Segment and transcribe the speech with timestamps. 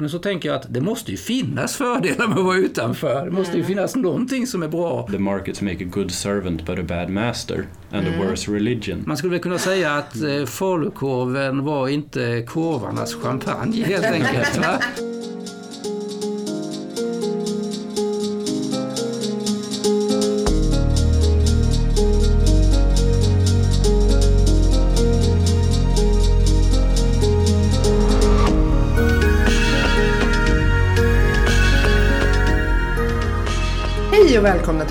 [0.00, 3.24] Men så tänker jag att det måste ju finnas fördelar med att vara utanför.
[3.24, 5.08] Det måste ju finnas någonting som är bra.
[5.10, 9.04] The markets make a good servant but a bad master and a worse religion.
[9.06, 14.58] Man skulle väl kunna säga att eh, falukorven var inte korvarnas champagne helt enkelt.
[14.58, 14.80] Va?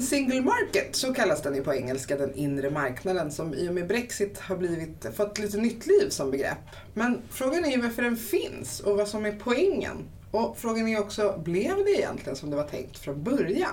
[0.00, 3.74] European Single Market, så kallas den ju på engelska, den inre marknaden som i och
[3.74, 6.58] med Brexit har blivit, fått lite nytt liv som begrepp.
[6.94, 9.96] Men frågan är ju varför den finns och vad som är poängen.
[10.30, 13.72] Och frågan är också, blev det egentligen som det var tänkt från början?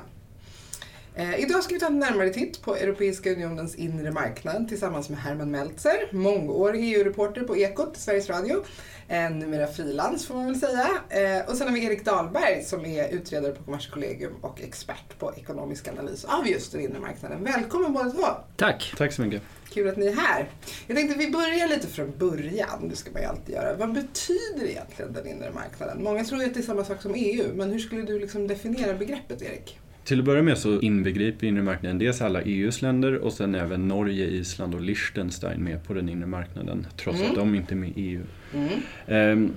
[1.18, 5.20] Eh, idag ska vi ta en närmare titt på Europeiska unionens inre marknad tillsammans med
[5.20, 8.64] Herman Meltzer, mångårig EU-reporter på Ekot, Sveriges Radio.
[9.08, 10.90] Eh, numera frilans får man väl säga.
[11.10, 15.34] Eh, och sen har vi Erik Dahlberg som är utredare på Kommerskollegium och expert på
[15.36, 17.44] ekonomisk analys av just den inre marknaden.
[17.44, 18.28] Välkommen båda två!
[18.56, 18.94] Tack!
[18.98, 19.42] Tack så mycket.
[19.70, 20.50] Kul att ni är här.
[20.88, 23.76] Jag tänkte vi börjar lite från början, det ska man ju alltid göra.
[23.76, 26.04] Vad betyder egentligen den inre marknaden?
[26.04, 28.48] Många tror ju att det är samma sak som EU, men hur skulle du liksom
[28.48, 29.80] definiera begreppet Erik?
[30.08, 33.88] Till att börja med så inbegriper inre marknaden dels alla EUs länder och sen även
[33.88, 37.32] Norge, Island och Liechtenstein med på den inre marknaden trots Mm.
[37.32, 38.22] att de inte är med i EU.
[38.54, 38.70] Mm.
[39.08, 39.54] Ehm,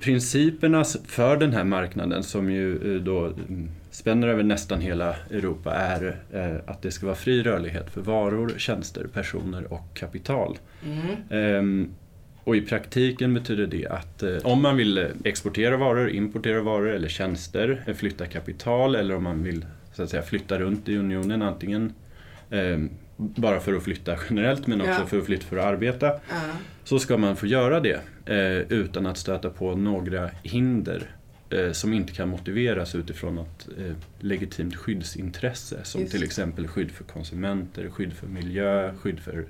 [0.00, 5.74] principerna för den här marknaden som ju eh, då mm, spänner över nästan hela Europa
[5.74, 10.58] är eh, att det ska vara fri rörlighet för varor, tjänster, personer och kapital.
[11.30, 11.88] Mm.
[12.50, 16.88] Och i praktiken betyder det att eh, om man vill eh, exportera varor, importera varor
[16.88, 20.96] eller tjänster, eh, flytta kapital eller om man vill så att säga, flytta runt i
[20.96, 21.92] unionen antingen
[22.50, 25.06] ehm, bara för att flytta generellt men också Ja.
[25.06, 26.20] för att flytta för att arbeta Ja.
[26.84, 31.10] så ska man få göra det eh, utan att stöta på några hinder
[31.50, 36.90] eh, som inte kan motiveras utifrån ett eh, legitimt skyddsintresse som Just till exempel skydd
[36.90, 39.44] för konsumenter, skydd för miljö, skydd för eh,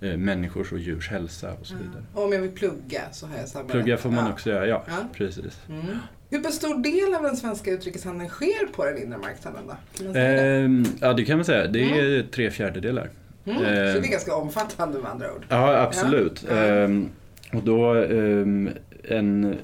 [0.00, 2.02] människors och djurs hälsa och så vidare.
[2.14, 4.32] Och om jag vill plugga så har jag samma Plugga får man Ja.
[4.32, 4.94] också göra, ja, Ja.
[5.14, 5.60] precis.
[5.68, 5.84] Mm.
[6.30, 10.18] Hur stor del av den svenska utrikeshandeln sker på den inre marknaden då?
[10.18, 11.66] Ehm, ja, det kan man säga.
[11.66, 13.10] Det är tre fjärdedelar.
[13.44, 13.58] Mm.
[13.58, 15.44] Så det eh, är ganska omfattande med andra ord.
[15.48, 16.44] Ja, absolut.
[16.50, 16.56] Ja.
[16.56, 17.08] Ehm,
[17.52, 18.70] och då ehm,
[19.08, 19.56] en,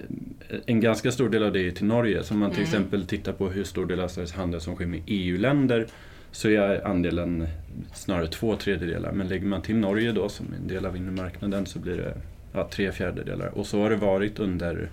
[0.66, 2.22] en ganska stor del av det är till Norge.
[2.24, 2.68] Så om man till Mm.
[2.68, 5.86] exempel tittar på hur stor del av Sveriges handel som sker med EU-länder
[6.32, 7.46] så är andelen
[7.94, 9.12] snarare två tredjedelar.
[9.12, 12.14] Men lägger man till Norge då som en del av inre marknaden så blir det
[12.52, 13.46] ja, tre fjärdedelar.
[13.46, 14.90] Och så har det varit under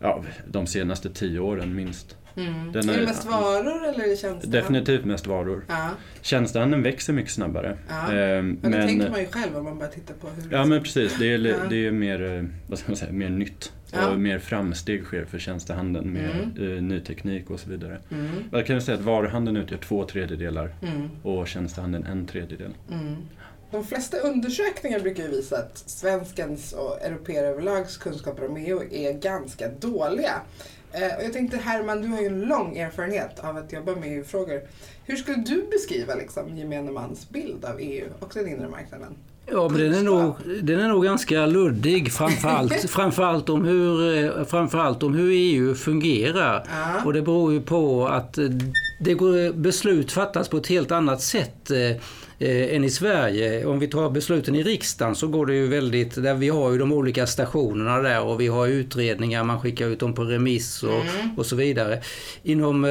[0.00, 2.16] ja, de senaste tio åren minst.
[2.36, 2.72] Mm.
[2.72, 4.48] Den är är- det mest varor eller är det tjänster?
[4.50, 5.64] Definitivt mest varor.
[5.68, 5.90] Ja,
[6.22, 7.78] Tjänstehandeln växer mycket snabbare.
[7.88, 8.12] ja.
[8.12, 10.82] Ehm, men det tänker man ju själv om man bara tittar på hur Ja men
[10.82, 11.56] precis, det är, Ja.
[11.70, 13.72] det är mer, eh, vad ska man säga, mer nytt.
[13.92, 14.08] Ja.
[14.08, 16.76] Och mer framsteg sker för tjänstehandeln med Mm.
[16.76, 17.98] eh, ny teknik och så vidare.
[18.10, 18.28] Mm.
[18.52, 21.08] Jag kan säga att varuhandeln utgör två tredjedelar Mm.
[21.22, 22.74] och tjänstehandeln en tredjedel.
[22.92, 23.16] Mm.
[23.70, 29.12] De flesta undersökningar brukar ju visa att svenskens och europeer överlags kunskaper om EU är
[29.12, 30.32] ganska dåliga.
[30.92, 34.18] Eh, och jag tänkte Herman, du har ju en lång erfarenhet av att jobba med
[34.18, 34.60] EU-frågor.
[35.04, 39.16] Hur skulle du beskriva liksom, gemene mans bild av EU och den inre marknaden?
[39.50, 44.44] Ja, men den är, nog, den är nog ganska luddig framförallt, framförallt, om hur, eh,
[44.44, 46.66] framförallt om hur EU fungerar.
[46.68, 47.04] Ja.
[47.04, 48.44] Och det beror ju på att eh,
[49.00, 51.70] det går, beslut fattas på ett helt annat sätt
[52.38, 53.66] eh, än i Sverige.
[53.66, 56.78] Om vi tar besluten i riksdagen så går det ju väldigt, där vi har ju
[56.78, 60.90] de olika stationerna där och vi har utredningar, man skickar ut dem på remiss och,
[60.96, 61.38] Mm.
[61.38, 62.00] och så vidare.
[62.42, 62.90] Inom eh,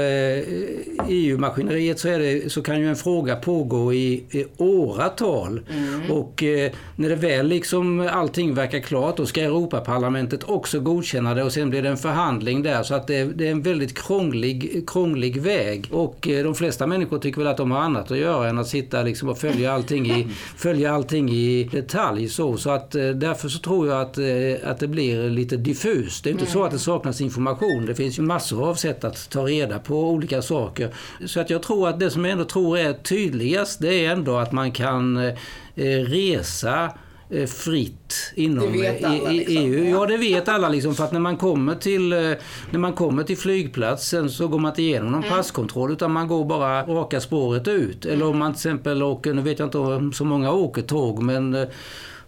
[1.10, 5.62] EU-maskineriet så, det, så kan ju en fråga pågå i, i åratal.
[5.70, 6.12] Mm.
[6.12, 11.44] Och eh, när det väl liksom allting verkar klart då ska Europaparlamentet också godkänna det
[11.44, 14.84] och sen blir det en förhandling där så att det, det är en väldigt krånglig,
[14.88, 15.88] krånglig väg.
[15.92, 18.68] Och eh, de flesta människor tycker väl att de har annat att göra än att
[18.68, 20.28] sitta liksom och följa allting i,
[20.58, 22.30] följa allting i detalj.
[22.30, 26.24] Så, så att eh, därför så tror jag att, eh, att det blir lite diffust.
[26.24, 27.86] Det är inte så att det saknas information.
[27.86, 30.94] Det finns ju massor av sätt att ta reda på olika saker.
[31.26, 34.38] Så att jag tror att det som jag ändå tror är tydligast det är ändå
[34.38, 35.34] att man kan eh,
[35.86, 36.92] resa
[37.48, 39.58] fritt inom Det vet alla, i- i- liksom.
[39.58, 39.90] EU.
[39.90, 42.20] Ja, det vet alla liksom, för att när man kommer till, eh,
[42.72, 45.36] när man kommer till flygplatsen så går man inte igenom någon Mm.
[45.38, 48.06] passkontroll utan man går bara raka spåret ut.
[48.06, 51.24] Eller om man till exempel åker, nu vet jag inte om så många åker tåg,
[51.24, 51.68] men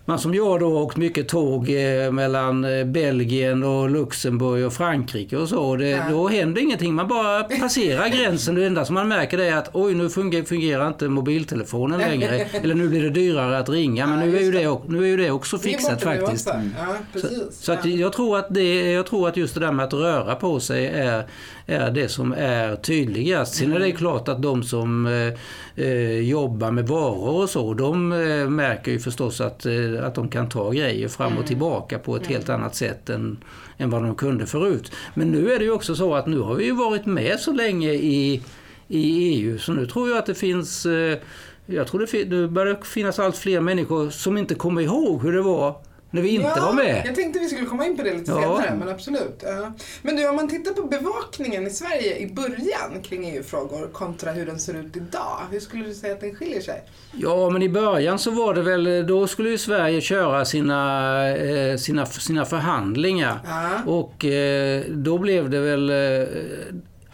[0.07, 5.37] man som jag då åkt mycket tåg eh, mellan eh, Belgien och Luxemburg och Frankrike
[5.37, 5.75] och så.
[5.75, 6.03] Det, Ja.
[6.09, 6.93] Då händer ingenting.
[6.93, 8.55] Man bara passerar gränsen.
[8.55, 12.35] Det enda som man märker det är att oj, nu fungerar, fungerar inte mobiltelefonen längre.
[12.63, 14.07] Eller nu blir det dyrare att ringa.
[14.07, 16.47] Men Ja, nu är ju det, nu är ju det också fixat faktiskt.
[16.47, 17.41] Ja, precis.
[17.51, 17.91] Så att ja.
[17.91, 20.85] jag, tror att det, jag tror att just det där med att röra på sig
[20.87, 21.27] är,
[21.67, 23.55] är det som är tydligast.
[23.55, 28.11] Sen är det klart att de som eh, eh, jobbar med varor och så, de
[28.11, 32.15] eh, märker ju förstås att, eh, att de kan ta grejer fram och tillbaka på
[32.15, 33.37] ett helt annat sätt än,
[33.77, 34.91] än vad de kunde förut.
[35.13, 37.51] Men nu är det ju också så att nu har vi ju varit med så
[37.51, 38.41] länge i,
[38.87, 41.17] i EU så nu tror jag att det finns eh,
[41.65, 45.41] jag tror det, det börjar finnas allt fler människor som inte kommer ihåg hur det
[45.41, 45.75] var
[46.11, 47.03] när vi inte ja, var med.
[47.05, 48.41] Jag tänkte vi skulle komma in på det lite Ja.
[48.41, 49.43] senare, men absolut.
[49.43, 49.73] Ja.
[50.01, 54.45] Men du, om man tittar på bevakningen i Sverige i början kring EU-frågor kontra hur
[54.45, 56.83] den ser ut idag, hur skulle du säga att den skiljer sig?
[57.13, 61.77] Ja, men i början så var det väl, då skulle ju Sverige köra sina, eh,
[61.77, 63.39] sina, sina förhandlingar.
[63.45, 63.91] Ja.
[63.91, 66.27] Och eh, då blev det väl, eh,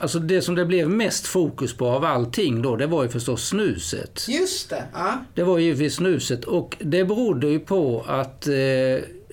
[0.03, 3.47] alltså det som det blev mest fokus på av allting då, det var ju förstås
[3.47, 4.25] snuset.
[4.29, 5.25] Just det, ja.
[5.33, 8.53] Det var givetvis snuset och det berodde ju på att eh,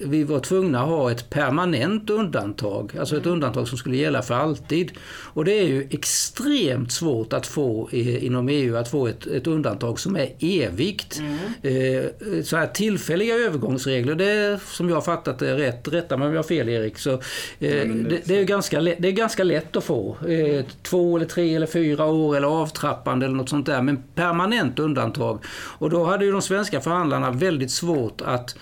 [0.01, 2.97] vi var tvungna att ha ett permanent undantag.
[2.99, 4.93] Alltså ett undantag som skulle gälla för alltid.
[5.09, 10.01] Och det är ju extremt svårt att få inom EU att få ett, ett undantag
[10.01, 11.23] som är evigt.
[11.63, 16.29] Eh, så här tillfälliga övergångsregler, det är som jag har fattat det rätt, rätta mig
[16.29, 17.19] om jag har fel Erik, så eh,
[17.59, 20.17] det, det, är ganska lätt, det är ganska lätt att få.
[20.29, 23.83] Eh, två eller tre eller fyra år eller avtrappande eller något sånt där.
[23.83, 25.45] Men permanent undantag.
[25.79, 28.57] Och då hade ju de svenska förhandlarna väldigt svårt att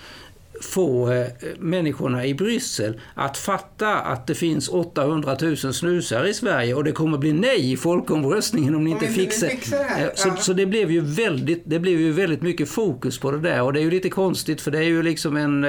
[0.61, 1.27] få eh,
[1.59, 6.91] människorna i Bryssel att fatta att det finns 800 000 snusare i Sverige och det
[6.91, 10.27] kommer bli nej i folkomröstningen om ni Om inte fixar fixar det här, Eh, Så,
[10.27, 10.35] ja.
[10.35, 13.73] så det blev ju väldigt, det blev ju väldigt mycket fokus på det där och
[13.73, 15.65] det är ju lite konstigt för det är ju liksom en...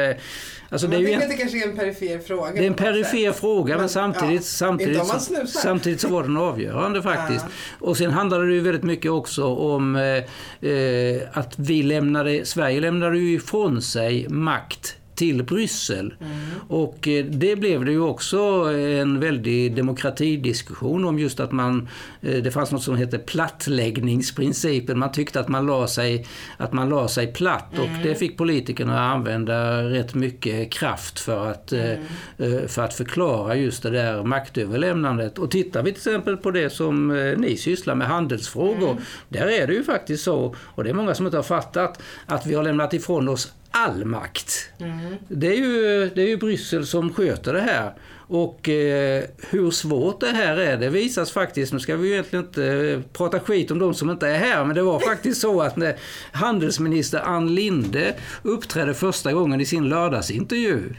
[0.71, 2.53] Alltså det är ju en, det kanske är en perifer fråga.
[2.53, 6.37] det är en perifer fråga men Men, samtidigt, ja, samtidigt, så, samtidigt så var den
[6.37, 7.45] avgörande faktiskt.
[7.49, 7.87] Ja.
[7.87, 12.81] Och sen handlade det ju väldigt mycket också om eh, eh, att vi lämnade, Sverige
[12.81, 16.15] lämnade ju ifrån sig makt till Bryssel.
[16.21, 16.37] Mm.
[16.69, 18.39] Och eh, det blev det ju också
[18.75, 21.89] en väldig demokratidiskussion om just att man,
[22.23, 24.99] eh, det fanns något som hette plattläggningsprincipen.
[24.99, 26.27] Man tyckte att man la sig,
[26.57, 28.03] att man la sig platt och Mm.
[28.03, 32.03] det fick politikerna använda rätt mycket kraft för att, eh, Mm.
[32.39, 35.39] eh, för att förklara just det där maktöverlämnandet.
[35.39, 38.91] Och tittar vi till exempel på det som eh, ni sysslar med, handelsfrågor.
[38.91, 39.03] Mm.
[39.29, 42.47] Där är det ju faktiskt så, och det är många som inte har fattat, att
[42.47, 44.71] vi har lämnat ifrån oss all makt.
[44.79, 45.15] Mm.
[45.29, 47.93] Det är ju, det är ju Bryssel som sköter det här.
[48.33, 52.45] Och eh, hur svårt det här är, det visas faktiskt, nu ska vi ju egentligen
[52.45, 55.63] inte eh, prata skit om de som inte är här, men det var faktiskt så
[55.63, 55.97] att när
[56.33, 60.95] handelsminister Ann Linde uppträdde första gången i sin lördagsintervju,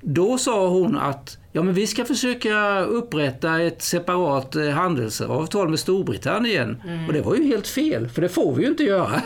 [0.00, 5.78] då sa hon att ja, men vi ska försöka upprätta ett separat eh, handelsavtal med
[5.78, 6.82] Storbritannien.
[7.06, 9.22] Och det var ju helt fel, för det får vi ju inte göra.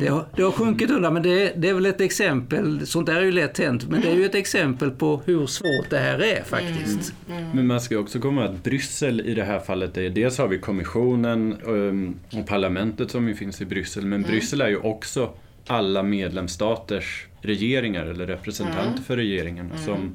[0.00, 3.16] Det, har, det har sjunkit undan, men det, det är väl ett exempel, sånt där
[3.16, 6.22] är ju lätt hänt, men det är ju ett exempel på hur svårt det här
[6.22, 7.14] är faktiskt.
[7.54, 10.48] Men man ska också komma ihåg att Bryssel i det här fallet är, dels har
[10.48, 15.30] vi kommissionen um, och parlamentet som ju finns i Bryssel, men Bryssel är ju också
[15.66, 20.14] alla medlemsstaters regeringar eller representanter för regeringarna som,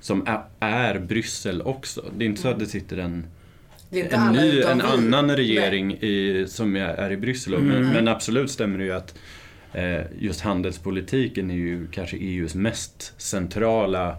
[0.00, 2.04] som är, är Bryssel också.
[2.16, 3.26] Det är inte så att det sitter en
[3.90, 7.58] Det en, ny, en annan regering i, som är, i Bryssel.
[7.58, 9.18] Men, men absolut stämmer det ju att
[9.72, 14.16] eh, just handelspolitiken är ju kanske EUs mest centrala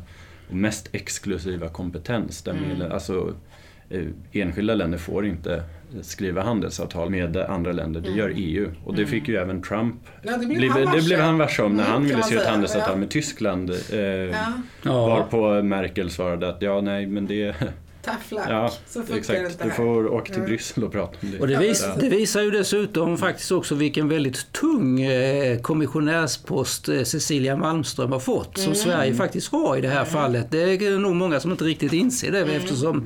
[0.50, 2.42] och mest exklusiva kompetens.
[2.42, 3.36] Där med, alltså,
[3.90, 5.64] eh, enskilda länder får inte
[6.02, 8.72] skriva handelsavtal med andra länder, det gör EU.
[8.86, 11.06] Och det fick ju även Trump Ja, det blev blev, han det varse.
[11.06, 13.70] blev han varse om när Mm, han ville skriva ett handelsavtal med Tyskland.
[13.70, 14.00] Eh,
[14.84, 15.08] Ja.
[15.08, 17.56] Varpå Merkel svarade att ja, nej, men det...
[18.32, 18.42] luck.
[18.50, 19.52] Ja, så funkar det exakt.
[19.52, 20.44] inte Du får åka till.
[20.44, 21.40] Bryssel och prata om det.
[21.40, 27.04] Och det, vis, det visar ju dessutom faktiskt också vilken väldigt tung eh, kommissionärspost eh,
[27.04, 30.48] Cecilia Malmström har fått, som Sverige faktiskt har i det här fallet.
[30.52, 33.06] Det är nog många som inte riktigt inser det eftersom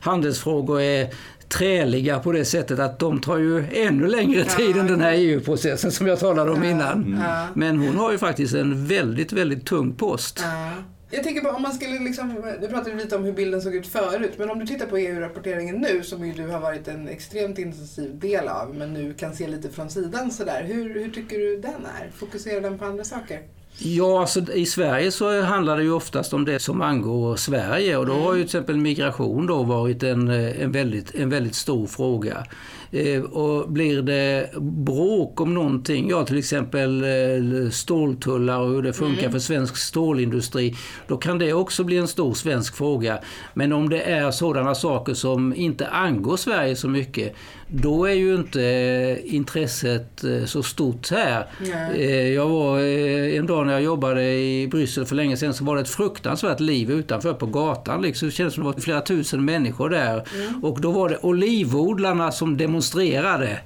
[0.00, 1.08] handelsfrågor är
[1.48, 5.92] träliga på det sättet att de tar ju ännu längre tid än den här EU-processen
[5.92, 7.22] som jag talade om innan.
[7.24, 7.46] Ja.
[7.54, 10.40] Men hon har ju faktiskt en väldigt, väldigt tung post.
[10.42, 10.72] Ja.
[11.10, 12.28] Jag tänker på om man skulle liksom,
[12.60, 14.98] nu pratade vi lite om hur bilden såg ut förut, men om du tittar på
[14.98, 19.34] EU-rapporteringen nu som ju du har varit en extremt intensiv del av, men nu kan
[19.34, 20.64] se lite från sidan sådär.
[20.64, 22.10] Hur, hur tycker du den är?
[22.10, 23.40] Fokuserar den på andra saker?
[23.78, 28.06] Ja, alltså i Sverige så handlar det ju oftast om det som angår Sverige och
[28.06, 32.46] då har ju till exempel migration då varit en, en, väldigt, en väldigt stor fråga.
[32.90, 38.92] Eh, och blir det bråk om någonting, ja till exempel eh, ståltullar och hur det
[38.92, 39.32] funkar mm.
[39.32, 40.74] för svensk stålindustri,
[41.06, 43.18] då kan det också bli en stor svensk fråga.
[43.54, 47.34] Men om det är sådana saker som inte angår Sverige så mycket,
[47.76, 51.46] då är ju inte eh, intresset så stort här.
[51.60, 52.32] Nej.
[52.32, 55.80] Jag var en dag när jag jobbade i Bryssel för länge sedan så var det
[55.80, 58.02] ett fruktansvärt liv utanför på gatan.
[58.02, 58.28] Liksom.
[58.28, 60.24] Det kändes som det var flera tusen människor där.
[60.34, 60.64] Mm.
[60.64, 63.60] Och då var det olivodlarna som demonstrerade.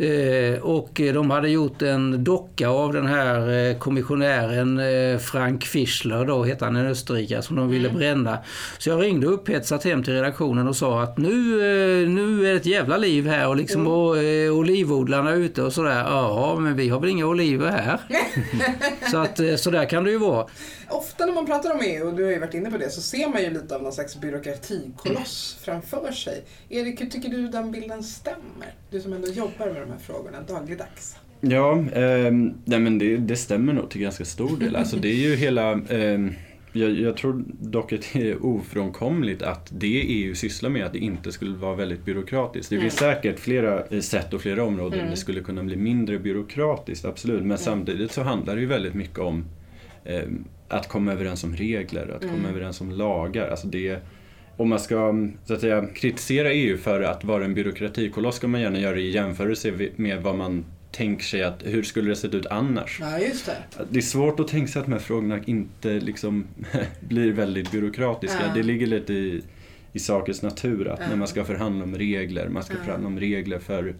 [0.00, 6.24] Eh, och de hade gjort en docka av den här eh, kommissionären eh, Frank Fischler,
[6.24, 7.98] då hette han en österrikare, som de ville mm.
[7.98, 8.38] bränna.
[8.78, 12.56] Så jag ringde upphetsat hem till redaktionen och sa att nu, eh, nu är det
[12.56, 13.92] ett jävla liv här och, liksom, mm.
[13.92, 16.00] och eh, olivodlarna är ute och sådär.
[16.00, 18.00] Ja, men vi har väl inga oliver här.
[19.10, 20.46] så att eh, så där kan det ju vara.
[20.88, 23.00] Ofta när man pratar om EU, och du har ju varit inne på det, så
[23.00, 26.44] ser man ju lite av någon slags byråkratikoloss framför sig.
[26.68, 28.74] Erik, hur tycker du den bilden stämmer?
[28.90, 31.16] Du som ändå jobbar med de här frågorna dagligdags.
[31.40, 32.32] Ja, eh,
[32.64, 34.76] nej men det, det, stämmer nog till ganska stor del.
[34.76, 35.72] Alltså det är ju hela...
[35.72, 36.18] Eh,
[36.72, 40.98] jag, jag, tror dock att det är ofrånkomligt att det EU sysslar med, att det
[40.98, 42.70] inte skulle vara väldigt byråkratiskt.
[42.70, 43.14] Det finns mm.
[43.14, 45.10] säkert flera eh, sätt och flera områden mm.
[45.10, 47.38] det skulle kunna bli mindre byråkratiskt, absolut.
[47.38, 47.58] Men mm.
[47.58, 49.44] samtidigt så handlar det ju väldigt mycket om
[50.04, 50.22] eh,
[50.68, 52.50] att komma överens om regler, att komma mm.
[52.50, 53.48] överens om lagar.
[53.48, 53.98] Alltså det,
[54.56, 58.60] om man ska så att säga, kritisera EU för att vara en byråkratikoloss ska man
[58.60, 62.34] gärna göra det i jämförelse med vad man tänker sig att hur skulle det sett
[62.34, 62.98] ut annars?
[63.00, 63.56] Ja, just det.
[63.90, 66.46] det är svårt att tänka sig att de här frågorna inte liksom
[67.00, 68.46] blir väldigt byråkratiska.
[68.46, 68.54] Ja.
[68.54, 69.42] Det ligger lite i,
[69.92, 71.08] i sakens natur att ja.
[71.08, 73.94] när man ska förhandla om regler, man ska förhandla om regler för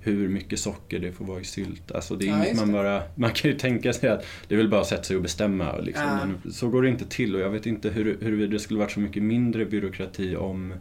[0.00, 1.92] hur mycket socker det får vara i sylt.
[1.92, 4.58] Alltså det är ja, inget man bara, man kan ju tänka sig att det är
[4.58, 5.78] väl bara att sätta sig och bestämma.
[5.78, 6.04] Liksom.
[6.04, 6.26] Ja.
[6.26, 8.92] Men så går det inte till och jag vet inte hur, hur det skulle varit
[8.92, 10.74] så mycket mindre byråkrati om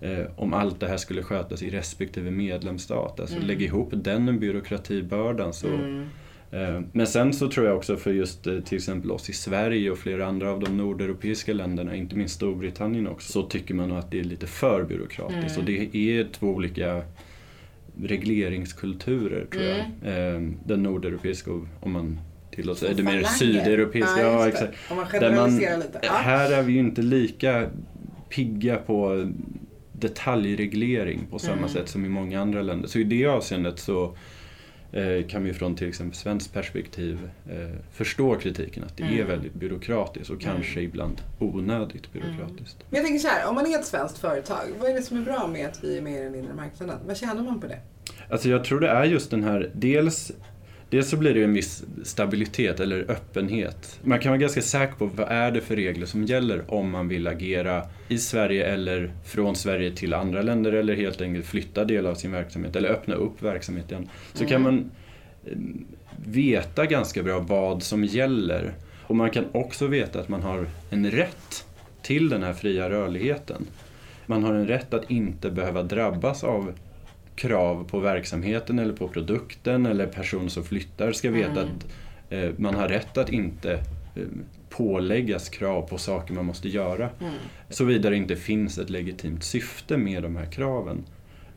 [0.00, 3.20] eh, om allt det här skulle skötas i respektive medlemsstat.
[3.20, 3.46] Alltså mm.
[3.46, 6.06] lägg ihop den byråkratibördan så mm.
[6.50, 9.90] eh, men sen så tror jag också för just eh, till exempel oss i Sverige
[9.90, 13.98] och flera andra av de nordeuropeiska länderna, inte minst Storbritannien också, så tycker man nog
[13.98, 15.58] att det är lite för byråkratiskt.
[15.58, 15.58] Mm.
[15.58, 17.02] Och det är två olika
[18.02, 19.78] regleringskulturer tror jag.
[20.02, 20.52] Mm.
[20.52, 21.50] Eh, den nordeuropeiska,
[21.80, 24.20] om man tillåter det mer sydeuropeiska.
[24.20, 24.74] Ja, exakt.
[24.90, 26.00] Om man generaliserar man, lite.
[26.08, 27.70] Här är vi ju inte lika
[28.28, 29.30] pigga på
[29.98, 31.68] detaljreglering på samma mm.
[31.68, 32.88] sätt som i många andra länder.
[32.88, 34.16] Så i det avseendet så
[34.92, 39.20] eh, kan vi från till exempel svenskt perspektiv eh, förstå kritiken att det mm.
[39.20, 40.54] är väldigt byråkratiskt och mm.
[40.54, 42.76] kanske ibland onödigt byråkratiskt.
[42.90, 45.16] Men jag tänker så här, om man är ett svenskt företag, vad är det som
[45.16, 46.98] är bra med att vi är med i den inre marknaden?
[47.06, 47.78] Vad tjänar man på det?
[48.30, 50.32] Alltså jag tror det är just den här, dels
[50.90, 54.00] Dels så blir det en viss stabilitet eller öppenhet.
[54.02, 57.08] Man kan vara ganska säker på vad är det för regler som gäller om man
[57.08, 62.06] vill agera i Sverige eller från Sverige till andra länder eller helt enkelt flytta del
[62.06, 64.08] av sin verksamhet eller öppna upp verksamheten.
[64.32, 64.50] Så mm.
[64.50, 64.90] kan man
[65.44, 65.58] eh,
[66.26, 68.74] veta ganska bra vad som gäller.
[69.06, 71.66] Och man kan också veta att man har en rätt
[72.02, 73.66] till den här fria rörligheten.
[74.26, 76.72] Man har en rätt att inte behöva drabbas av
[77.36, 81.64] krav på verksamheten eller på produkten eller person som flyttar ska veta mm.
[81.64, 81.86] att
[82.30, 83.72] eh, man har rätt att inte
[84.14, 84.22] eh,
[84.70, 87.10] påläggas krav på saker man måste göra.
[87.20, 87.32] Mm.
[87.70, 91.04] Såvida det inte finns ett legitimt syfte med de här kraven.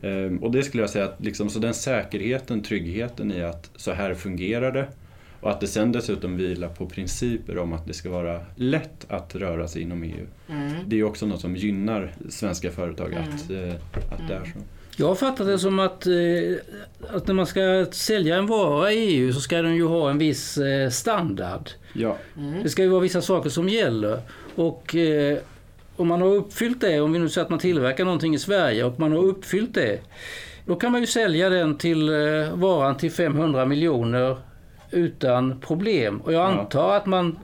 [0.02, 3.92] Eh, och det skulle jag säga att liksom, så den säkerheten, tryggheten i att så
[3.92, 4.88] här fungerar det
[5.40, 9.34] och att det sen dessutom vilar på principer om att det ska vara lätt att
[9.34, 10.26] röra sig inom EU.
[10.48, 10.72] Mm.
[10.86, 13.68] Det är också något som gynnar svenska företag att, mm.
[13.68, 13.74] eh,
[14.10, 14.58] att det är så.
[14.96, 16.12] Jag har fattat det som att, eh,
[17.14, 20.18] att när man ska sälja en vara i EU så ska den ju ha en
[20.18, 21.70] viss eh, standard.
[21.92, 22.16] Ja.
[22.36, 22.62] Mm.
[22.62, 24.20] Det ska ju vara vissa saker som gäller.
[24.54, 25.38] Och eh,
[25.96, 28.84] om man har uppfyllt det, om vi nu säger att man tillverkar någonting i Sverige
[28.84, 29.98] och man har uppfyllt det.
[30.66, 32.10] Då kan man ju sälja den till
[32.54, 34.36] varan till 500 miljoner
[34.90, 36.20] utan problem.
[36.20, 37.38] Och jag antar att man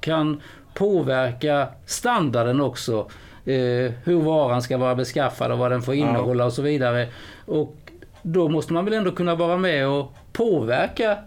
[0.00, 0.40] kan
[0.74, 3.08] påverka standarden också
[3.46, 7.08] eh, hur varan ska vara beskaffad och vad den får innehålla och så vidare.
[7.46, 7.76] Och
[8.22, 11.18] då måste man väl ändå kunna vara med och påverka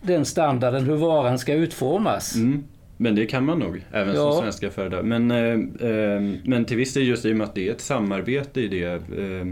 [0.00, 2.34] den standarden, hur varan ska utformas.
[2.34, 2.64] Mm.
[2.96, 4.32] Men det kan man nog, även ja.
[4.32, 5.04] som svenska företag.
[5.04, 7.80] Men, eh, eh, men till viss del just i och med att det är ett
[7.80, 9.46] samarbete i det eh,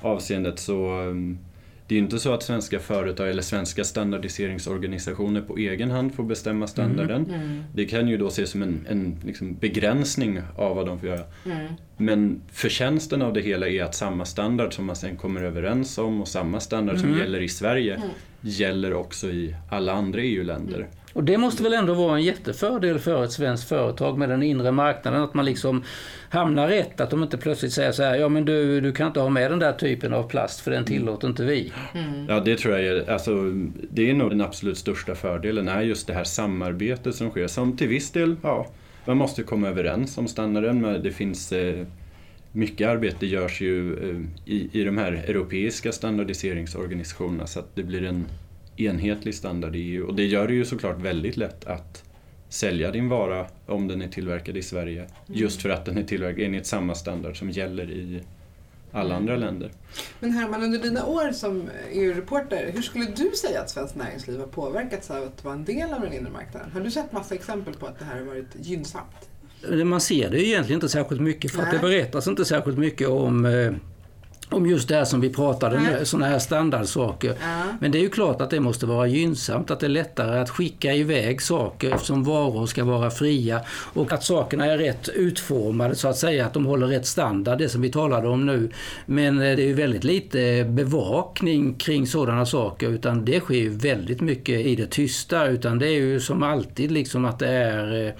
[0.00, 1.14] avseendet så eh,
[1.90, 6.22] det är ju inte så att svenska företag eller svenska standardiseringsorganisationer på egen hand får
[6.24, 7.26] bestämma standarden.
[7.34, 7.62] Mm.
[7.74, 11.24] Det kan ju då ses som en, en liksom begränsning av vad de får göra.
[11.44, 11.72] Mm.
[11.96, 16.20] Men förtjänsten av det hela är att samma standard som man sen kommer överens om
[16.20, 17.20] och samma standard som Mm.
[17.20, 18.08] gäller i Sverige Mm.
[18.40, 20.86] gäller också i alla andra EU-länder.
[21.12, 24.72] Och det måste väl ändå vara en jättefördel för ett svenskt företag med den inre
[24.72, 25.84] marknaden att man liksom
[26.30, 27.00] hamnar rätt.
[27.00, 29.50] Att de inte plötsligt säger så här, ja men du, du kan inte ha med
[29.50, 31.72] den där typen av plast för den tillåter inte vi.
[31.94, 32.26] Mm.
[32.28, 33.30] Ja, det tror jag är, alltså,
[33.90, 37.46] det är nog den absolut största fördelen, är just det här samarbetet som sker.
[37.46, 38.66] Som till viss del, ja,
[39.04, 41.86] man måste komma överens om standarden, men det finns eh,
[42.52, 48.04] mycket arbete görs ju eh, i, i de här europeiska standardiseringsorganisationerna så att det blir
[48.04, 48.26] en
[48.80, 50.06] enhetlig standard i EU.
[50.06, 52.04] Och det gör det ju såklart väldigt lätt att
[52.48, 55.06] sälja din vara om den är tillverkad i Sverige.
[55.26, 58.20] Just för att den är tillverkad enligt samma standard som gäller i
[58.92, 59.70] alla andra länder.
[60.20, 64.46] Men Herman, under dina år som EU-reporter, hur skulle du säga att svenskt näringsliv har
[64.46, 66.70] påverkats av att vara en del av den inre marknaden?
[66.72, 69.28] Har du sett massa exempel på att det här har varit gynnsamt?
[69.84, 71.90] Man ser det ju egentligen inte särskilt mycket för att det Nej.
[71.90, 73.72] berättas inte särskilt mycket om eh,
[74.50, 77.34] om just det här som vi pratade om, sådana här standardsaker.
[77.40, 77.62] Ja.
[77.80, 80.50] Men det är ju klart att det måste vara gynnsamt, att det är lättare att
[80.50, 86.08] skicka iväg saker eftersom varor ska vara fria och att sakerna är rätt utformade så
[86.08, 88.70] att säga, att de håller rätt standard, det som vi talade om nu.
[89.06, 93.68] Men eh, det är ju väldigt lite bevakning kring sådana saker utan det sker ju
[93.68, 98.06] väldigt mycket i det tysta utan det är ju som alltid liksom att det är
[98.06, 98.12] eh,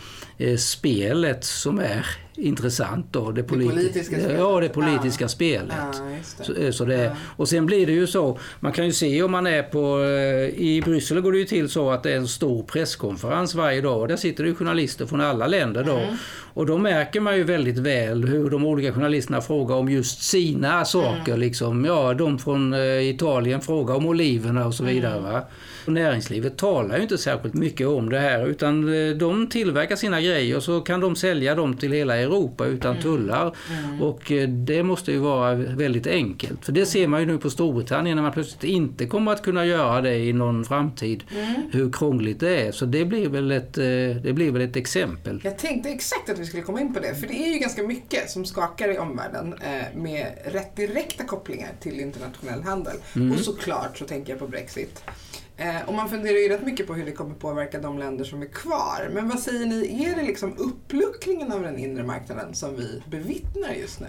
[0.58, 2.06] spelet som är
[2.36, 3.30] intressant då.
[3.30, 4.38] Det, politi- politiska spelet.
[4.38, 5.28] Ja, det politiska Ja.
[5.28, 5.74] spelet.
[6.18, 6.44] Just det.
[6.44, 7.10] Så, eh, så det, Ja.
[7.36, 10.60] Och sen blir det ju så, man kan ju se om man är på, eh,
[10.64, 14.00] i Bryssel går det ju till så att det är en stor presskonferens varje dag
[14.00, 15.96] och där sitter det ju journalister från alla länder då.
[15.96, 16.16] Mm.
[16.54, 20.84] Och då märker man ju väldigt väl hur de olika journalisterna frågar om just sina
[20.84, 21.32] saker.
[21.32, 21.40] Mm.
[21.40, 21.84] Liksom.
[21.84, 24.94] Ja, de från eh, Italien frågar om oliverna och så Mm.
[24.94, 25.20] vidare.
[25.20, 25.42] Va?
[25.86, 30.56] Näringslivet talar ju inte särskilt mycket om det här utan eh, de tillverkar sina grejer
[30.56, 33.02] och så kan de sälja dem till hela Europa utan Mm.
[33.02, 33.56] tullar.
[34.00, 36.64] Och eh, det måste ju vara väldigt enkelt.
[36.64, 39.66] För det ser man ju nu på Storbritannien när man plötsligt inte kommer att kunna
[39.66, 41.24] göra det i någon framtid.
[41.36, 41.54] Mm.
[41.72, 42.72] Hur krångligt det är.
[42.72, 43.84] Så det blir väl ett, eh,
[44.22, 45.40] det blir väl ett exempel.
[45.44, 47.82] Jag tänkte exakt att vi skulle komma in på det, för det är ju ganska
[47.82, 49.54] mycket som skakar i omvärlden
[49.94, 52.96] med rätt direkta kopplingar till internationell handel.
[53.16, 53.32] Mm.
[53.32, 55.02] Och såklart så tänker jag på Brexit.
[55.60, 58.42] Eh, och man funderar ju rätt mycket på hur det kommer påverka de länder som
[58.42, 59.10] är kvar.
[59.12, 63.72] Men vad säger ni, är det liksom uppluckringen av den inre marknaden som vi bevittnar
[63.72, 64.06] just nu?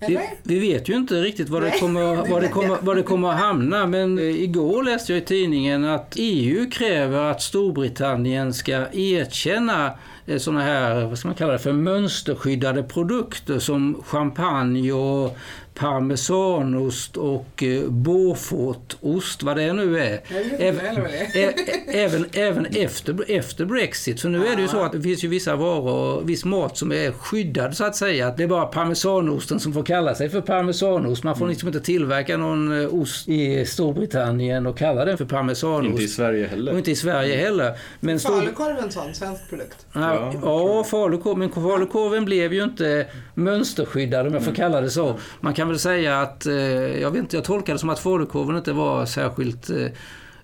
[0.00, 3.30] Vi, vi vet ju inte riktigt var det, kommer, var det, kommer, var det kommer
[3.30, 3.86] att hamna.
[3.86, 9.92] Men eh, igår läste jag i tidningen att EU kräver att Storbritannien ska erkänna
[10.26, 15.36] eh, såna här, vad ska man kalla det för, mönsterskyddade produkter som champagne och
[15.78, 20.20] parmesanost och eh, Beaufortost, vad det nu är.
[20.58, 21.06] Även-.
[21.34, 21.54] Ä-
[21.92, 24.20] även, även efter, efter Brexit.
[24.20, 26.92] För nu är det ju så att det finns ju vissa varor, viss mat som
[26.92, 28.34] är skyddad så att säga.
[28.36, 31.24] Det är bara parmesanosten som får kalla sig för parmesanost.
[31.24, 31.50] Man får Mm.
[31.50, 35.90] liksom inte tillverka någon eh, ost i Storbritannien och kalla den för parmesanost.
[35.90, 36.72] Inte i Sverige heller.
[36.72, 37.72] och inte i Sverige heller.
[38.00, 39.86] Men Stor- Falukorv är en sån svensk produkt.
[39.92, 43.06] Ja, Ja, ja falukorv, men falukorven blev ju inte
[43.38, 45.18] mönsterskyddad om jag får kalla det så.
[45.40, 46.54] Man kan väl säga att, eh,
[47.00, 49.70] jag vet inte, jag tolkar det som att falukorven inte var särskilt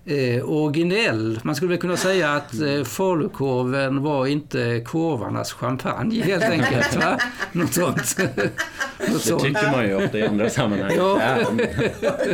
[0.05, 1.39] eh, eh, originell.
[1.43, 6.95] Man skulle väl kunna säga att eh, falukorven var inte korvarnas champagne helt enkelt.
[6.95, 7.19] Va?
[7.51, 8.17] Något sånt.
[8.99, 9.43] Något Det sånt.
[9.43, 10.91] tycker man ju ofta i andra sammanhang.
[10.97, 11.19] Ja.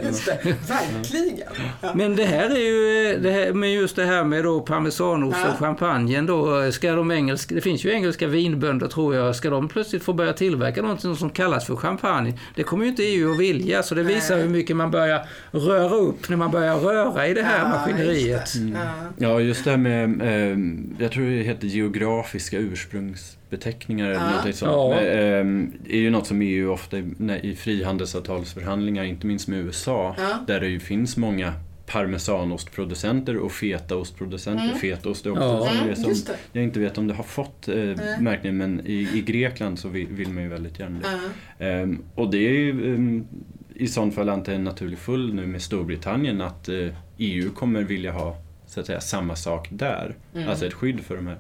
[0.04, 1.48] Just det, verkligen.
[1.96, 5.52] Men det här är ju, det här, men just det här med då parmesanost Ja.
[5.52, 9.68] och champagne då, ska de engelska, det finns ju engelska vinbönder tror jag, ska de
[9.68, 12.34] plötsligt få börja tillverka något som kallas för champagne?
[12.56, 14.44] Det kommer ju inte EU att vilja, så det visar Nej.
[14.44, 18.28] hur mycket man börjar röra upp när man börjar röra i det här Ja, maskineriet.
[18.28, 18.70] just det.
[18.80, 18.94] Ja.
[19.18, 20.58] Ja, just det här med, eh,
[21.00, 24.46] jag tror det heter geografiska ursprungsbeteckningar eller Ja.
[24.46, 24.72] något sånt.
[24.72, 24.90] Ja.
[24.90, 29.60] Men, eh, är ju något som EU ofta i- när- i frihandelsavtalsförhandlingar, inte minst med
[29.60, 30.38] USA, Ja.
[30.48, 31.54] där det ju finns många
[31.86, 34.66] parmesanostproducenter och fetaostproducenter.
[34.66, 34.78] Mm.
[34.78, 35.68] Fetaost är också Ja.
[35.96, 37.76] sån Mm, som jag inte vet om det har fått eh,
[38.20, 41.06] märkningen men i, i Grekland så vill, vill man ju väldigt gärna det.
[41.58, 41.66] Ja.
[41.66, 43.26] Ehm, och det är ju ehm,
[43.76, 46.88] i sånt fall inte en naturlig följd nu med Storbritannien att eh,
[47.22, 50.16] EU kommer vilja ha så att säga samma sak där.
[50.36, 50.50] Mm.
[50.50, 51.38] Alltså ett skydd för de här.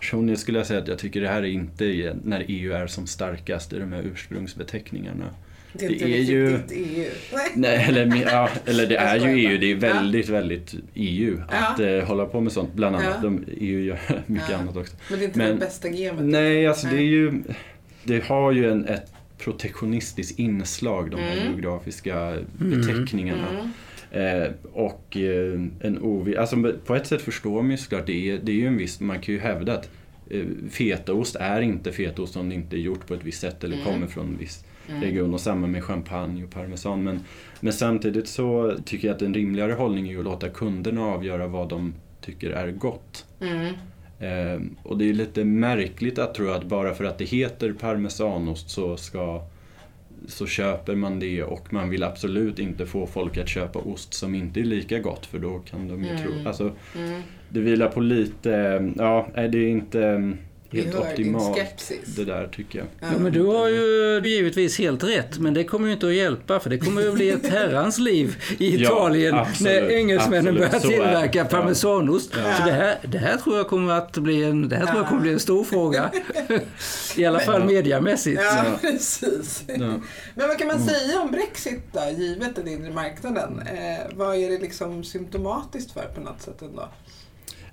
[0.00, 3.06] Personligen skulle jag säga att jag tycker det här är inte när EU är som
[3.06, 5.24] starkast i de här ursprungsbeteckningarna.
[5.72, 7.08] Det är inte Det är riktigt ju- EU.
[7.32, 7.50] Nej.
[7.54, 9.48] Nej, eller, ja, eller det är ju.
[9.48, 11.84] EU, det är väldigt, väldigt EU att Ja.
[11.86, 12.72] eh, hålla på med sånt.
[12.74, 13.20] Bland annat, Ja.
[13.22, 14.56] de, EU gör mycket Ja.
[14.56, 14.96] annat också.
[15.10, 16.24] Men det är inte Men- det bästa gamet.
[16.24, 17.04] Nej, alltså det är Nej.
[17.06, 17.32] ju...
[18.04, 21.52] Det har ju en, ett protektionistiskt inslag, de här Mm.
[21.52, 23.48] geografiska beteckningarna.
[23.50, 23.70] Mm.
[24.14, 28.38] Eh, och eh, en ovi, alltså på ett sätt förstår man ju såklart, det är,
[28.42, 29.90] det är ju en viss, man kan ju hävda att
[30.30, 33.76] eh, fetaost är inte fetaost om det inte är gjort på ett visst sätt eller
[33.76, 33.86] Mm.
[33.92, 35.00] kommer från en viss Mm.
[35.02, 37.02] region och samma med champagne och parmesan.
[37.02, 37.20] Men,
[37.60, 41.46] men samtidigt så tycker jag att en rimligare hållning är ju att låta kunderna avgöra
[41.46, 43.26] vad de tycker är gott.
[43.40, 43.74] Mm.
[44.18, 48.70] Eh, och det är lite märkligt att tro att bara för att det heter parmesanost
[48.70, 49.42] så ska
[50.28, 54.34] så köper man det och man vill absolut inte få folk att köpa ost som
[54.34, 56.22] inte är lika gott för då kan de ju Mm.
[56.22, 56.32] tro...
[56.46, 57.20] Alltså, Mm.
[57.48, 58.50] det vilar på lite...
[58.96, 60.32] Ja, nej, det är inte
[60.74, 61.98] helt hör din optimalt skepsis.
[62.16, 62.86] det där tycker jag.
[63.00, 66.60] Ja, men du har ju givetvis helt rätt, men det kommer ju inte att hjälpa
[66.60, 70.62] för det kommer ju att bli ett herrans liv i Ja, Italien absolut, när engelsmännen
[70.62, 70.70] absolut.
[70.72, 71.44] börjar är tillverka Ja.
[71.44, 72.30] parmesanost.
[72.36, 72.54] Ja.
[72.58, 75.06] Så det här, det här tror jag kommer att bli en, det här tror jag
[75.06, 76.10] kommer att bli en stor fråga.
[77.16, 78.40] I alla fall mediamässigt.
[78.44, 78.78] Ja, Ja.
[78.80, 79.64] precis.
[79.66, 79.74] Ja.
[80.34, 83.60] Men vad kan man säga om Brexit då, givet den inre marknaden?
[83.66, 86.88] Eh, vad är det liksom symptomatiskt för på något sätt ändå?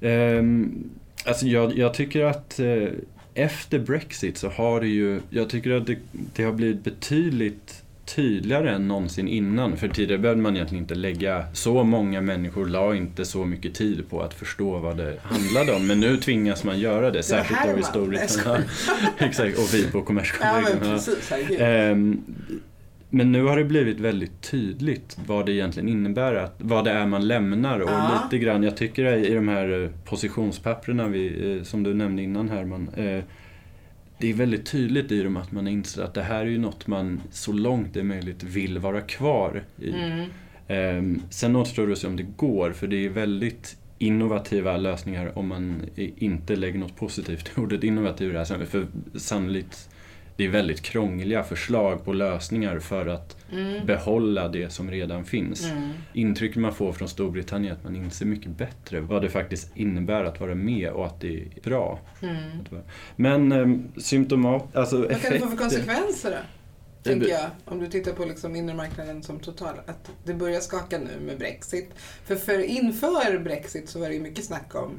[0.01, 0.89] Ehm,
[1.25, 2.87] alltså jag, jag tycker att eh,
[3.33, 8.69] efter Brexit så har det ju, jag tycker att det, det har blivit betydligt tydligare
[8.69, 9.77] än någonsin innan.
[9.77, 14.09] För tidigare behövde man egentligen inte lägga, så många människor la inte så mycket tid
[14.09, 15.87] på att förstå vad det handlade om.
[15.87, 17.83] Men nu tvingas man göra det, särskilt då i.
[17.83, 18.63] Storbritannien.
[19.17, 20.79] Exakt, och vi på Kommerskollegium.
[20.83, 20.99] Ja.
[23.13, 27.05] Men nu har det blivit väldigt tydligt vad det egentligen innebär, att, vad det är
[27.05, 28.21] man lämnar och Ja.
[28.23, 32.49] lite grann, jag tycker i de här eh, positionspapperna vi, eh, som du nämnde innan
[32.49, 33.23] Herman, eh,
[34.17, 36.87] det är väldigt tydligt i dem att man inser att det här är ju något
[36.87, 39.91] man så långt det är möjligt vill vara kvar i.
[39.91, 40.29] Mm.
[40.67, 45.37] Ehm, sen återstår det att se om det går, för det är väldigt innovativa lösningar
[45.37, 48.65] om man inte lägger något positivt i ordet innovativ i det här.
[48.65, 49.89] För sannolikt,
[50.35, 53.85] det är väldigt krångliga förslag på lösningar för att Mm.
[53.85, 55.65] behålla det som redan finns.
[55.71, 55.89] Mm.
[56.13, 60.23] Intrycket man får från Storbritannien är att man inser mycket bättre vad det faktiskt innebär
[60.23, 61.99] att vara med och att det är bra.
[62.21, 62.37] Mm.
[63.15, 66.37] Men um, symptomat, alltså Vad kan det få för effekter- konsekvenser då?
[67.03, 69.73] Tänker jag, om du tittar på liksom inre marknaden som total.
[69.85, 71.89] Att det börjar skaka nu med Brexit.
[72.25, 74.91] För, för inför Brexit så var det ju mycket snack om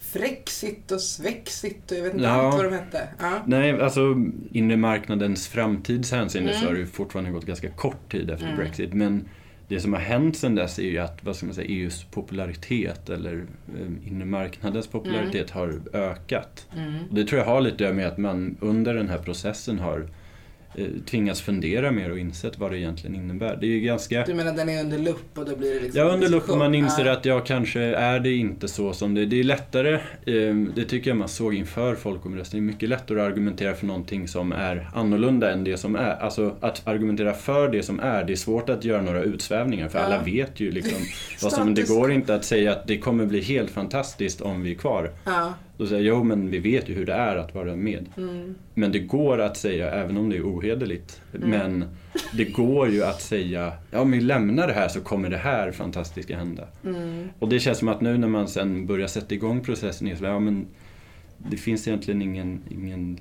[0.00, 2.30] Frexit och Svexit och jag vet inte Ja.
[2.30, 3.08] allt vad de hette.
[3.18, 3.42] Ja.
[3.46, 4.00] Nej, alltså
[4.52, 6.60] inre marknadens framtidshänseende Mm.
[6.62, 8.56] så har det ju fortfarande gått ganska kort tid efter Mm.
[8.58, 8.92] Brexit.
[8.92, 9.24] Men
[9.68, 13.08] det som har hänt sedan dess är ju att vad ska man säga, EUs popularitet
[13.10, 13.32] eller
[13.78, 16.66] eh, inre marknadens popularitet har ökat.
[16.76, 16.94] Mm.
[17.08, 19.78] Och det tror jag har lite att göra med att man under den här processen
[19.78, 20.06] har
[20.74, 23.56] eh, tvingats fundera mer och insett vad det egentligen innebär.
[23.60, 24.24] Det är ju ganska...
[24.24, 26.58] Du menar den är under lupp och då blir det liksom Ja, under lupp diskussion.
[26.58, 30.54] man inser att ja, kanske är det inte så som det Det är lättare, eh,
[30.74, 34.90] det tycker jag man såg inför folkomröstningen, mycket lättare att argumentera för någonting som är
[34.94, 36.16] annorlunda än det som är.
[36.22, 39.98] Alltså att argumentera för det som är, det är svårt att göra några utsvävningar för
[39.98, 40.04] Ja.
[40.04, 40.98] alla vet ju liksom
[41.42, 44.70] vad som, det går inte att säga att det kommer bli helt fantastiskt om vi
[44.70, 45.10] är kvar.
[45.24, 45.54] Ja.
[45.80, 48.06] Då säger jag, jo men vi vet ju hur det är att vara med.
[48.16, 48.54] Mm.
[48.74, 51.50] Men det går att säga, även om det är ohederligt, Mm.
[51.50, 51.84] men
[52.36, 55.72] det går ju att säga, ja om vi lämnar det här så kommer det här
[55.72, 56.68] fantastiska hända.
[56.84, 57.28] Mm.
[57.38, 60.24] Och det känns som att nu när man sen börjar sätta igång processen, är så,
[60.24, 60.66] ja men
[61.38, 63.18] det finns egentligen ingen, ingen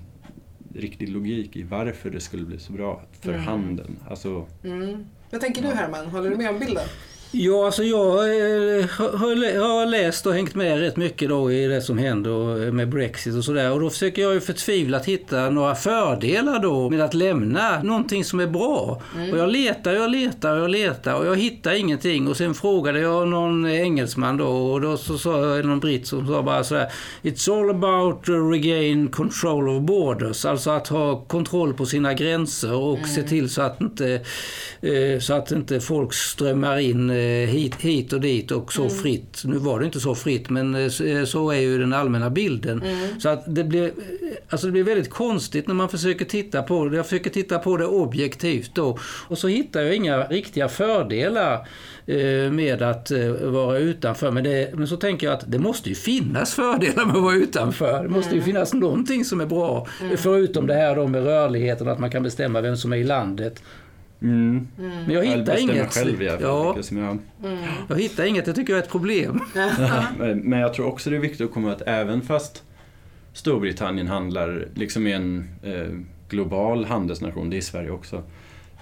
[0.75, 3.41] riktig logik i varför det skulle bli så bra för Mm.
[3.45, 3.95] handeln.
[4.09, 5.05] Alltså, Mm.
[5.31, 6.05] Vad tänker du Herman?
[6.05, 6.83] Håller du med om bilden?
[7.31, 11.51] Ja, alltså jag eh, har, har lä- har läst och hängt med rätt mycket då
[11.51, 13.71] i det som händer med Brexit och sådär.
[13.71, 18.39] Och då försöker jag ju förtvivlat hitta några fördelar då med att lämna någonting som
[18.39, 19.01] är bra.
[19.31, 22.27] Och jag letar, jag letar, jag letar och jag hittar ingenting.
[22.27, 26.27] Och sen frågade jag någon engelsman då och då så sa jag någon britt som
[26.27, 26.91] sa bara sådär
[27.23, 28.19] It's all about
[28.53, 30.45] regain control of borders.
[30.45, 34.13] Alltså att ha kontroll på sina gränser och se till så att inte,
[34.81, 37.18] eh, så att inte folk strömmar in eh,
[37.49, 39.41] hit, hit och dit och så fritt.
[39.45, 42.29] Nu var det inte så fritt men eh, så- eh, så är ju den allmänna
[42.29, 42.83] bilden.
[43.19, 43.91] Så att det blir, eh,
[44.49, 46.95] alltså det blir väldigt konstigt när man försöker titta på det.
[46.95, 51.67] Jag försöker titta på det objektivt då och så hittar jag inga riktiga fördelar
[52.05, 54.31] eh, med att eh, vara utanför.
[54.31, 57.35] Men, det, men så tänker jag att det måste ju finnas fördelar med att vara
[57.35, 58.03] utanför.
[58.03, 59.87] Det måste ju finnas någonting som är bra.
[60.17, 63.63] Förutom det här då med rörligheten, att man kan bestämma vem som är i landet.
[64.21, 65.93] Mm, Men jag jag hittar bestämmer inget.
[65.93, 66.37] själv fall.
[66.41, 67.17] ja, som jag,
[67.89, 68.45] jag hittar inget.
[68.45, 69.39] Det tycker jag är ett problem.
[70.17, 72.63] Men men jag tror också det är viktigt att komma ihåg att även fast
[73.33, 75.87] Storbritannien handlar liksom i en eh,
[76.29, 78.23] global handelsnation, det är Sverige också,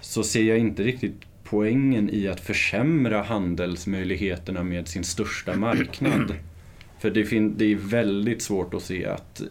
[0.01, 6.33] så ser jag inte riktigt poängen i att försämra handelsmöjligheterna med sin största marknad.
[6.99, 9.41] För det, fin- det är väldigt svårt att se att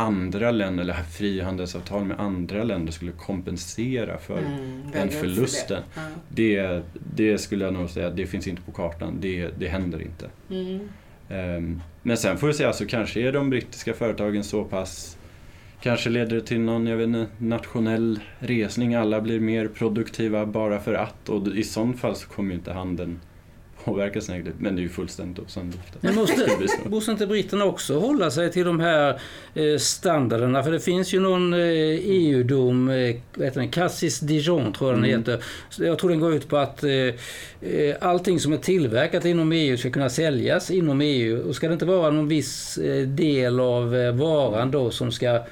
[0.00, 5.82] andra länder, eller frihandelsavtal med andra länder skulle kompensera för Mm, den upp för förlusten.
[6.28, 6.62] det.
[6.64, 6.82] Det,
[7.16, 9.16] det skulle jag nog säga, det finns inte på kartan.
[9.20, 10.30] Det, det händer inte.
[10.48, 10.56] Ja.
[10.56, 10.88] Mm.
[11.28, 15.16] Ehm, Men sen får vi se, alltså, kanske är de brittiska företagen så pass
[15.82, 20.80] Kanske leder det till någon jag vet inte, nationell resning, alla blir mer produktiva bara
[20.80, 23.20] för att och i sånt fall så kommer ju inte handeln
[23.84, 24.54] påverkas negativt.
[24.58, 25.94] Men det är ju fullständigt osannolikt.
[26.00, 26.46] Men måste,
[26.88, 29.20] måste inte britterna också hålla sig till de här
[29.54, 30.62] eh, standarderna?
[30.62, 31.58] För det finns ju någon eh,
[32.04, 33.70] EU-dom, eh, vad heter den?
[33.70, 35.18] Cassis Dijon tror jag den Mm.
[35.20, 35.44] heter.
[35.70, 36.90] Så Jag tror den går ut på att eh,
[37.70, 41.48] eh, allting som är tillverkat inom EU ska kunna säljas inom EU.
[41.48, 45.26] Och ska det inte vara någon viss eh, del av eh, varan då som ska
[45.34, 45.42] eh,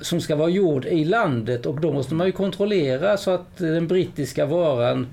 [0.00, 3.66] som ska vara gjord i landet och då måste man ju kontrollera så att eh,
[3.68, 5.08] den brittiska varan eh,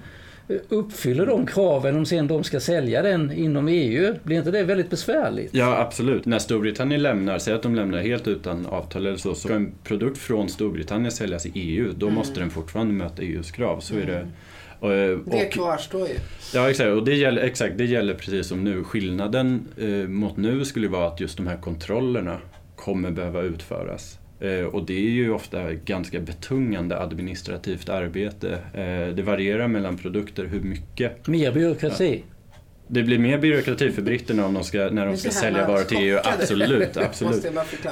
[0.70, 4.16] uppfyller de kraven om sen de ska sälja den inom EU.
[4.24, 5.50] Blir inte det väldigt besvärligt?
[5.54, 6.26] Ja, absolut.
[6.26, 9.72] När Storbritannien lämnar, säg att de lämnar helt utan avtal eller så, så ska en
[9.84, 13.80] produkt från Storbritannien säljas i EU, då måste den fortfarande möta EUs krav.
[13.80, 14.28] Så är det.
[14.80, 16.14] Och, Det och, kvarstår ju.
[16.54, 16.90] ja, exakt.
[16.90, 18.84] Och det gäller, exakt, det gäller precis som nu.
[18.84, 22.38] Skillnaden eh, mot nu skulle vara att just de här kontrollerna
[22.76, 24.20] kommer behöva utföras.
[24.39, 28.52] Eh, och det är ju ofta ganska betungande administrativt arbete.
[28.73, 31.28] Eh, det varierar mellan produkter hur mycket.
[31.28, 32.23] Mer byråkrati?
[32.88, 35.97] Det blir mer byråkrati för britterna om de ska, när de ska sälja varor till
[35.97, 36.19] EU.
[36.23, 37.45] Absolut, absolut.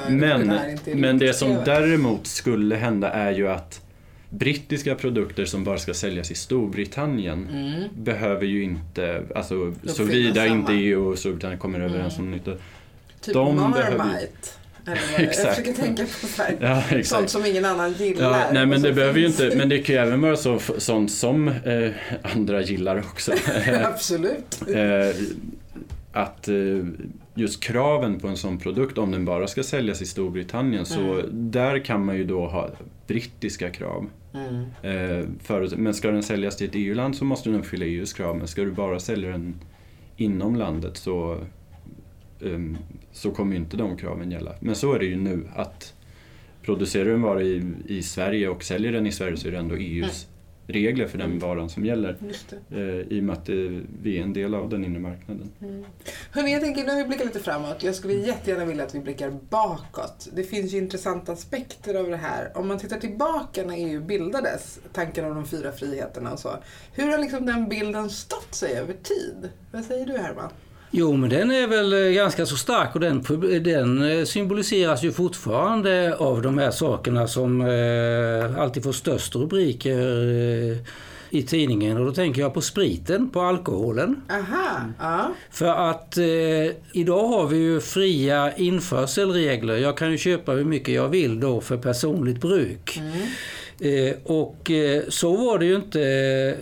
[0.08, 0.58] Men,
[0.94, 3.82] men det som däremot skulle hända är ju att
[4.30, 7.82] brittiska produkter som bara ska säljas i Storbritannien Mm.
[8.04, 12.44] behöver ju inte, alltså såvida inte EU och Storbritannien kommer överens om nytt.
[12.44, 13.78] Typ de Marmite.
[13.80, 14.04] behöver-
[15.18, 17.30] Jag försöker tänka på så här, Ja, sånt exakt.
[17.30, 18.30] som ingen annan gillar.
[18.40, 21.10] Ja, nej men det behöver ju inte, men det kan ju även vara så, sånt
[21.12, 21.90] som eh,
[22.34, 23.32] andra gillar också.
[23.84, 24.62] Absolut.
[24.74, 25.16] eh,
[26.12, 26.54] att eh,
[27.34, 31.50] just kraven på en sån produkt, om den bara ska säljas i Storbritannien, så Mm.
[31.50, 32.70] där kan man ju då ha
[33.06, 34.06] brittiska krav.
[34.34, 34.64] Mm.
[35.20, 38.36] Eh, förut, men ska den säljas till ett EU-land så måste den uppfylla EUs krav,
[38.36, 39.54] men ska du bara sälja den
[40.16, 41.38] inom landet så,
[42.44, 42.76] ehm,
[43.16, 44.54] så kommer ju inte de kraven gälla.
[44.60, 45.94] Men så är det ju nu, att
[46.62, 49.58] producerar du en vara i, i Sverige och säljer den i Sverige så är det
[49.58, 50.26] ändå EUs
[50.68, 51.38] regler för den Mm.
[51.38, 52.16] varan som gäller.
[52.70, 53.54] Eh, I och med att eh,
[54.02, 55.50] vi är en del av den inre marknaden.
[55.60, 55.84] Mm.
[56.30, 57.82] Hörrni, jag tänker när vi blickar lite framåt.
[57.82, 60.28] Jag skulle jättegärna vilja att vi blickar bakåt.
[60.34, 62.52] Det finns ju intressanta aspekter av det här.
[62.54, 66.50] Om man tittar tillbaka när EU bildades, tanken om de fyra friheterna och så.
[66.92, 69.50] Hur har liksom den bilden stått sig över tid?
[69.72, 70.50] Vad säger du Herman?
[70.90, 73.24] Jo, men den är väl eh, ganska så stark och den,
[73.62, 79.98] den eh, symboliseras ju fortfarande av de här sakerna som eh, alltid får störst rubriker
[80.70, 80.76] eh,
[81.30, 81.96] i tidningen.
[81.96, 84.22] Och då tänker jag på spriten, på alkoholen.
[84.30, 85.30] Aha, ja.
[85.50, 86.24] För att eh,
[86.92, 89.76] idag har vi ju fria införselregler.
[89.76, 93.00] Jag kan ju köpa hur mycket jag vill då för personligt bruk.
[93.80, 95.98] Eh, och eh, så var det ju inte.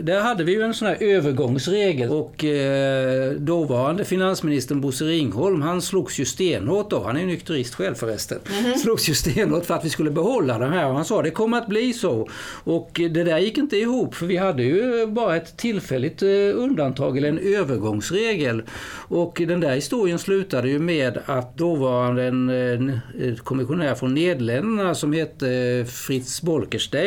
[0.00, 5.83] Där hade vi ju en sån här övergångsregel och eh, dåvarande finansministern Bosse Ringholm han
[5.83, 7.03] slogs ju stenhårt då.
[7.03, 8.38] Han är ju nykterist själv förresten.
[8.83, 11.59] Slogs ju stenhårt för att vi skulle behålla de här och han sa det kommer
[11.59, 12.29] att bli så.
[12.64, 16.22] Och det där gick inte ihop för vi hade ju bara ett tillfälligt
[16.55, 18.62] undantag eller en övergångsregel.
[19.09, 23.00] Och den där historien slutade ju med att dåvarande en, en,
[23.44, 27.03] kommissionär från Nederländerna som hette Fritz Bolkestein.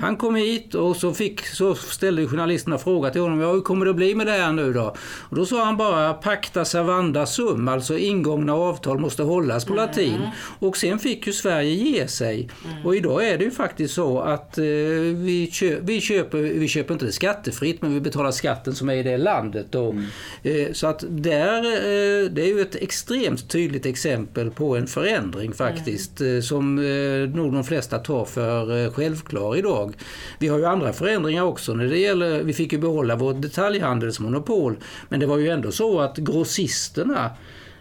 [0.00, 3.84] Han kom hit och så, fick, så ställde journalisterna fråga till honom, ja, hur kommer
[3.84, 4.94] det att bli med det här nu då?
[5.20, 10.20] Och då sa han bara pacta servanda sum, alltså ingångna avtal måste hållas på latin.
[10.58, 12.48] Och sen fick ju Sverige ge sig.
[12.84, 16.94] Och idag är det ju faktiskt så att eh, vi, kö, vi, köper, vi köper
[16.94, 19.66] inte det skattefritt men vi betalar skatten som är i det landet.
[19.70, 19.94] Då.
[20.42, 25.52] Eh, så att där, eh, det är ju ett extremt tydligt exempel på en förändring
[25.52, 28.90] faktiskt eh, som eh, nog de flesta tar för eh,
[29.26, 29.94] självklar idag.
[30.38, 34.76] Vi har ju andra förändringar också när det gäller, vi fick ju behålla vårt detaljhandelsmonopol
[35.08, 37.30] men det var ju ändå så att grossisterna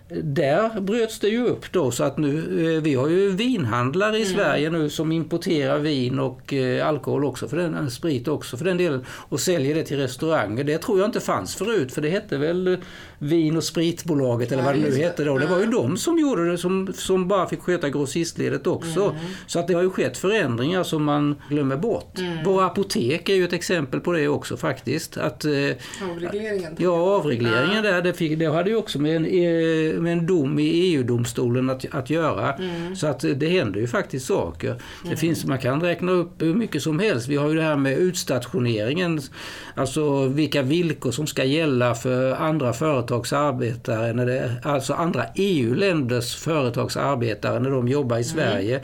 [0.10, 2.38] där bröts det ju upp då så att nu,
[2.76, 7.48] eh, vi har ju vinhandlare i Sverige nu som importerar vin och eh, alkohol också,
[7.48, 10.64] för den, sprit också för den delen och säljer det till restauranger.
[10.64, 12.80] Det tror jag inte fanns förut för det hette väl eh,
[13.26, 15.38] Vin och spritbolaget eller Ja, vad det nu hette då.
[15.38, 19.16] Det var ju de som gjorde det som, som bara fick sköta grossistledet också.
[19.48, 22.20] Så att det har ju skett förändringar som man glömmer bort.
[22.46, 25.18] Våra apotek är ju ett exempel på det också faktiskt.
[25.18, 25.52] Att, eh,
[26.12, 26.76] Avregleringen.
[26.78, 30.60] Ja, avregleringen där, det, fick, det hade ju också med en, eh, med en dom
[30.60, 32.54] i EU-domstolen att, att göra.
[32.54, 32.96] Mm.
[32.96, 34.76] Så att det händer ju faktiskt saker.
[35.02, 35.18] Det mm.
[35.18, 37.28] finns, man kan räkna upp hur mycket som helst.
[37.28, 39.22] Vi har ju det här med utstationeringen,
[39.76, 46.36] alltså vilka villkor som ska gälla för andra företags arbetare, när det, alltså andra EU-länders
[46.36, 48.24] företags arbetare när de jobbar i mm.
[48.24, 48.76] Sverige.
[48.76, 48.82] Eh,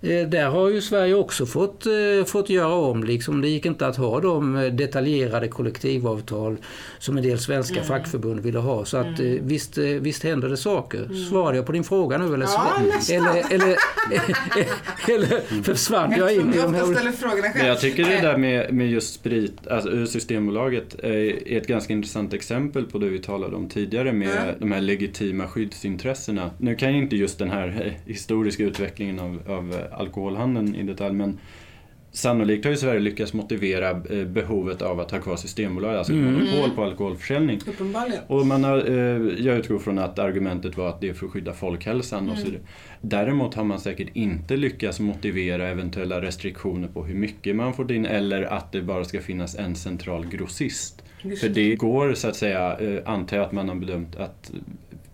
[0.00, 3.04] där har ju Sverige också fått, eh, fått göra om.
[3.04, 3.40] Liksom.
[3.40, 6.56] Det gick inte att ha de eh, detaljerade kollektivavtal
[6.98, 7.86] som en del svenska mm.
[7.86, 8.84] fackförbund ville ha.
[8.84, 9.46] Så att mm.
[9.46, 11.04] visst, visst händer det saker.
[11.04, 11.16] Mm.
[11.24, 12.72] Svarade jag på din fråga nu eller, ja,
[13.10, 13.76] eller, eller,
[15.14, 17.66] eller försvann jag in i de här...
[17.66, 22.84] Jag tycker det där med, med just sprit, alltså Systembolaget är ett ganska intressant exempel
[22.84, 24.54] på det vi talade om tidigare med mm.
[24.58, 26.50] de här legitima skyddsintressena.
[26.58, 31.38] Nu kan ju inte just den här historiska utvecklingen av, av alkoholhandeln i detalj men
[32.12, 36.32] Sannolikt har ju Sverige lyckats motivera eh, behovet av att ha kvar Systembolaget, alltså mm.
[36.32, 37.60] monopol på alkoholförsäljning.
[37.66, 38.22] Uppenbarligen.
[38.26, 41.32] Och man har, eh, jag utgår från att argumentet var att det är för att
[41.32, 42.32] skydda folkhälsan mm.
[42.32, 42.62] och så vidare.
[43.00, 48.06] Däremot har man säkert inte lyckats motivera eventuella restriktioner på hur mycket man får in
[48.06, 51.02] eller att det bara ska finnas en central grossist.
[51.22, 51.42] Just.
[51.42, 54.52] För det går så att säga, eh, antar jag att man har bedömt att,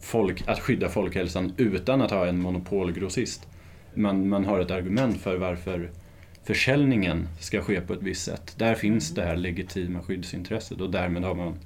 [0.00, 3.48] folk, att skydda folkhälsan utan att ha en monopolgrossist
[3.96, 5.90] man, man har ett argument för varför
[6.44, 8.54] försäljningen ska ske på ett visst sätt.
[8.56, 11.58] Där finns det här legitima skyddsintresset och därmed har man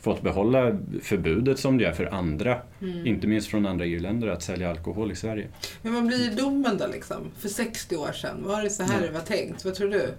[0.00, 3.06] fått behålla förbudet som det är för andra, mm.
[3.06, 5.48] inte minst från andra EU-länder, att sälja alkohol i Sverige.
[5.82, 7.16] Men vad blir domen då liksom?
[7.38, 9.06] För 60 år sedan, var det så här mm.
[9.06, 9.64] det var tänkt?
[9.64, 10.14] Vad tror du?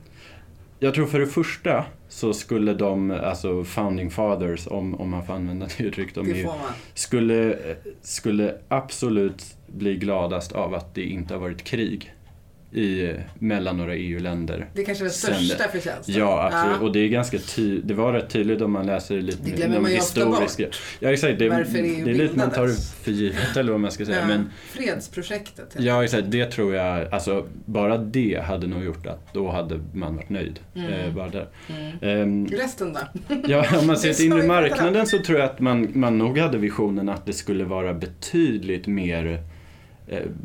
[0.83, 5.33] Jag tror för det första så skulle de, alltså founding fathers, om, om man får
[5.33, 6.47] använda det uttrycket, de
[6.93, 7.57] skulle,
[8.01, 12.13] skulle absolut bli gladast av att det inte har varit krig
[12.73, 14.69] i, mellan några EU-länder.
[14.73, 16.15] Det är kanske är den största förtjänsten.
[16.15, 16.77] Ja, absolut.
[16.79, 16.85] Ja.
[16.85, 17.87] Och det är ganska tydligt.
[17.87, 20.43] Det var rätt tydligt om man läser lite det glömmer man ju historiska.
[20.45, 20.79] Ofta bort.
[20.99, 21.39] Ja, exakt.
[21.39, 22.67] Det, Varför EU det är lite man tar
[23.03, 24.19] för givet eller vad man ska säga.
[24.19, 24.27] Ja.
[24.27, 25.75] Men, Fredsprojektet.
[25.77, 26.31] Ja, exakt.
[26.31, 30.59] Det tror jag, alltså bara det hade nog gjort att då hade man varit nöjd.
[30.75, 30.93] Mm.
[30.93, 31.47] Eh, bara där.
[32.01, 32.21] Mm.
[32.21, 32.99] Um, Resten då?
[33.47, 36.57] ja, om man ser till inre marknaden så tror jag att man, man nog hade
[36.57, 39.39] visionen att det skulle vara betydligt mer Eh,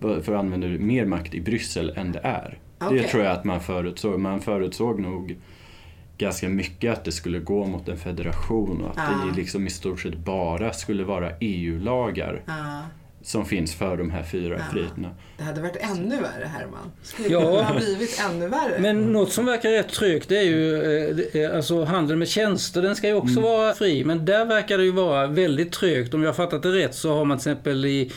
[0.01, 2.59] för att använda mer makt i Bryssel än det är.
[2.81, 2.99] Okay.
[2.99, 4.21] Det tror jag att man förutsåg.
[4.21, 5.37] Man förutsåg nog
[6.19, 9.27] ganska mycket att det skulle gå mot en federation och att ah.
[9.27, 12.43] det liksom i stort sett bara skulle vara EU-lagar.
[12.47, 12.83] Ah
[13.23, 14.65] som finns för de här fyra ja.
[14.73, 15.09] friheterna.
[15.37, 16.91] Det hade varit ännu värre Herman.
[17.03, 17.63] Skulle ja.
[17.63, 18.79] ha blivit ännu värre.
[18.79, 20.81] Men något som verkar rätt tryggt det är ju
[21.35, 22.83] eh, alltså handeln med tjänster.
[22.83, 23.43] Den ska ju också mm.
[23.43, 24.05] vara fri.
[24.05, 26.15] Men där verkar det ju vara väldigt trögt.
[26.15, 28.13] Om jag har fattat det rätt så har man till exempel i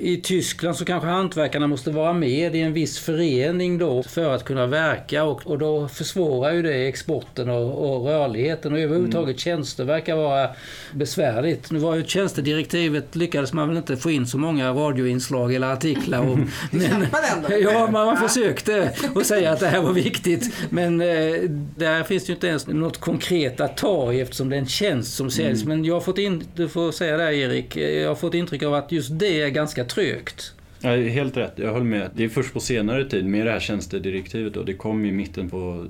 [0.00, 4.44] i Tyskland så kanske hantverkarna måste vara med i en viss förening då för att
[4.44, 9.38] kunna verka och, och då försvårar ju det exporten och, och rörligheten och överhuvudtaget mm.
[9.38, 10.50] tjänster verkar vara
[10.92, 11.70] besvärligt.
[11.70, 16.20] Nu var ju tjänstedirektivet lyckades man väl inte få in så många radioinslag eller artiklar
[16.20, 16.50] om.
[16.70, 17.06] men,
[17.62, 21.06] ja, man, man försökte att säga att det här var viktigt men eh,
[21.76, 24.66] där finns det ju inte ens något konkret att ta i eftersom det är en
[24.66, 25.62] tjänst som säljs.
[25.62, 25.68] Mm.
[25.68, 28.74] Men jag har fått in, du får säga det Erik, jag har fått intryck av
[28.74, 30.54] att just det är ganska trögt.
[30.80, 32.10] Ja, helt rätt, jag håller med.
[32.14, 35.50] Det är först på senare tid med det här tjänstedirektivet och det kom i mitten
[35.50, 35.86] på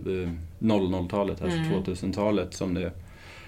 [0.58, 1.82] 00-talet, eh, alltså mm.
[1.82, 2.92] 2000-talet som det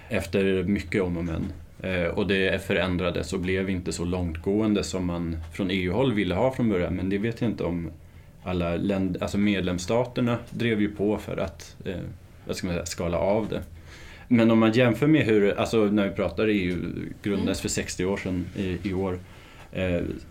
[0.09, 1.53] efter mycket om och men.
[1.81, 6.51] Eh, och det förändrades och blev inte så långtgående som man från EU-håll ville ha
[6.51, 7.91] från början men det vet jag inte om
[8.43, 11.95] alla länder, alltså medlemsstaterna drev ju på för att eh,
[12.45, 13.61] vad ska man säga, skala av det.
[14.27, 16.75] Men om man jämför med hur, alltså när vi pratar EU
[17.23, 17.61] grundades mm.
[17.61, 19.19] för 60 år sedan i, i år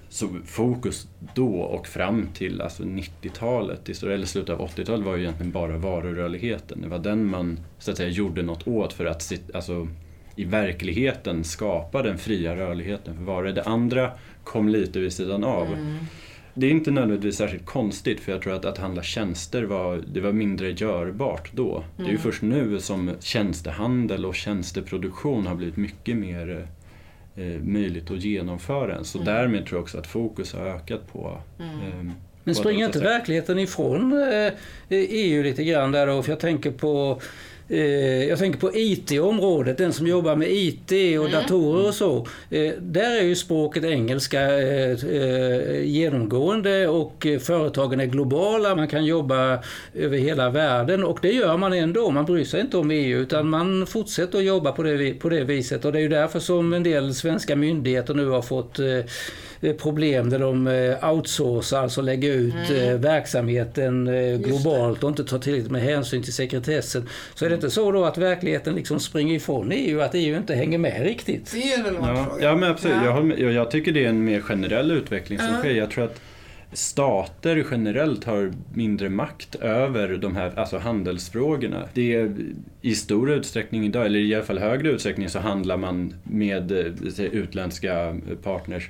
[0.08, 5.52] så fokus då och fram till alltså 90-talet, eller slutet av 80-talet var ju egentligen
[5.52, 6.80] bara varurörligheten.
[6.82, 9.88] Det var den man så att säga gjorde något åt för att alltså,
[10.36, 13.52] i verkligheten skapa den fria rörligheten för varor.
[13.52, 14.10] Det andra
[14.44, 15.66] kom lite vid sidan av.
[15.66, 15.96] Mm.
[16.54, 20.20] Det är inte nödvändigtvis särskilt konstigt för jag tror att att handla tjänster var, det
[20.20, 21.76] var mindre görbart då.
[21.76, 21.86] Mm.
[21.96, 22.22] Det är ju mm.
[22.22, 26.66] först nu som tjänstehandel och tjänsteproduktion har blivit mycket mer
[27.36, 29.04] eh, möjligt att genomföra den.
[29.04, 29.34] Så mm.
[29.34, 32.08] därmed tror jag också att fokus har ökat på mm.
[32.08, 32.14] eh,
[32.44, 34.52] men springer inte verkligheten ifrån eh,
[34.88, 36.22] EU lite grann där då?
[36.22, 37.20] För jag tänker på
[38.28, 41.32] jag tänker på IT-området, den som jobbar med IT och mm.
[41.32, 42.26] datorer och så.
[42.50, 48.74] Eh, där är ju språket engelska eh, genomgående och företagen är globala.
[48.74, 49.58] Man kan jobba
[49.94, 52.10] över hela världen och det gör man ändå.
[52.10, 55.44] Man bryr sig inte om EU utan man fortsätter att jobba på det, på det
[55.44, 55.84] viset.
[55.84, 58.78] Och det är ju därför som en del svenska myndigheter nu har fått
[59.78, 60.66] problem där de
[61.12, 63.00] outsourcar, alltså lägger ut mm.
[63.00, 64.10] verksamheten
[64.42, 67.08] globalt och inte tar tillräckligt med hänsyn till sekretessen.
[67.34, 70.54] Så är det inte så då att verkligheten liksom springer ifrån EU, att EU inte
[70.54, 71.52] hänger med riktigt?
[71.52, 72.44] Det är en relevant Ja, fråga.
[72.44, 72.96] ja men absolut.
[73.04, 73.04] Ja.
[73.04, 73.38] Jag, med.
[73.38, 75.58] jag, tycker det är en mer generell utveckling som Ja.
[75.58, 75.70] sker.
[75.70, 76.20] Jag tror att
[76.72, 81.88] stater generellt har mindre makt över de här alltså handelsfrågorna.
[81.94, 82.36] Det är
[82.80, 87.24] i stor utsträckning idag, eller i alla fall högre utsträckning, så handlar man med eh,
[87.24, 88.88] utländska partners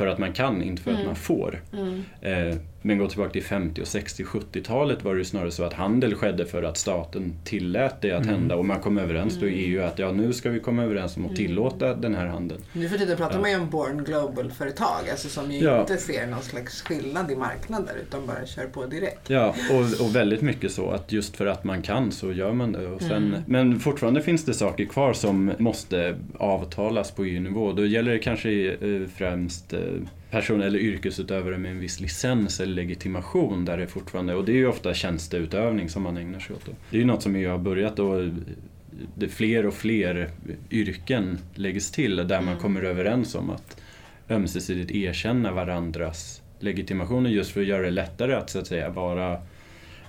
[0.00, 1.62] för att man kan, inte för att man får.
[1.72, 2.04] Mm.
[2.20, 5.72] Eh, men gå tillbaka till 50 och 60 70-talet var det ju snarare så att
[5.72, 9.52] handel skedde för att staten tillät det att hända och man kom överens då i
[9.54, 12.60] EU att ja, nu ska vi komma överens om att tillåta den här handeln.
[12.72, 13.40] Nu för tiden pratar Ja.
[13.40, 15.80] man ju om Born Global-företag, alltså som ju Ja.
[15.80, 19.30] inte ser någon slags skillnad i marknader utan bara kör på direkt.
[19.30, 22.72] Ja, och, och väldigt mycket så att just för att man kan så gör man
[22.72, 22.86] det.
[22.86, 23.40] Och sen, Mm.
[23.46, 27.72] Men fortfarande finns det saker kvar som måste avtalas på EU-nivå.
[27.72, 29.80] Då gäller det kanske eh, främst eh,
[30.30, 34.56] person eller yrkesutövare med en viss licens eller legitimation där det fortfarande, och det är
[34.56, 36.66] ju ofta tjänsteutövning som man ägnar sig åt.
[36.66, 36.72] Då.
[36.90, 38.24] Det är ju något som EU har börjat och
[39.14, 40.30] det fler och fler
[40.70, 42.58] yrken läggs till där man Mm.
[42.60, 43.80] kommer överens om att
[44.30, 49.32] ömsesidigt erkänna varandras legitimationer just för att göra det lättare att så att säga vara,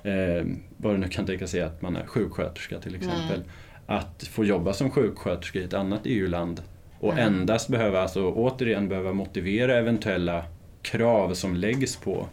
[0.03, 0.45] eh,
[0.77, 3.47] vad det nu kan tänka sig att man är sjuksköterska till exempel, Mm.
[3.85, 6.61] att få jobba som sjuksköterska i ett annat EU-land
[7.01, 7.25] och Mm.
[7.33, 10.43] endast behöva, alltså återigen behöva motivera eventuella
[10.81, 12.27] krav som läggs på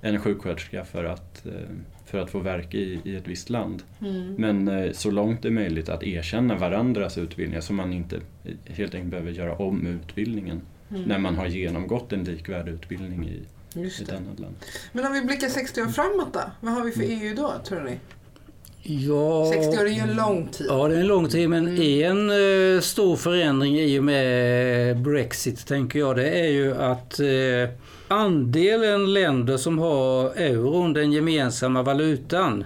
[0.00, 1.52] en sjuksköterska för att, eh,
[2.06, 3.82] för att få verka i, i ett visst land.
[4.00, 4.34] Mm.
[4.38, 8.52] Men eh, så långt det är möjligt att erkänna varandras utbildningar så man inte eh,
[8.74, 11.02] helt enkelt behöver göra om utbildningen Mm.
[11.02, 13.42] när man har genomgått en likvärdig utbildning i
[13.80, 14.16] ett det.
[14.16, 14.54] annat land.
[14.92, 16.40] Men om vi blickar 60 år framåt då?
[16.60, 17.20] Vad har vi för Mm.
[17.20, 17.98] EU då, tror ni?
[18.84, 20.66] Ja, 60 år är ju en lång tid.
[20.70, 25.66] Ja, det är en lång tid, men en eh, stor förändring i och med Brexit,
[25.66, 27.76] tänker jag, det är ju att eh,
[28.08, 32.64] andelen länder som har euron, den gemensamma valutan,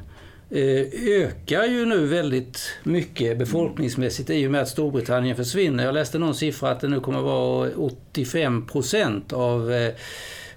[0.50, 5.84] eh, ökar ju nu väldigt mycket befolkningsmässigt i och med att Storbritannien försvinner.
[5.84, 9.94] Jag läste någon siffra att det nu kommer att vara 85 procent av eh,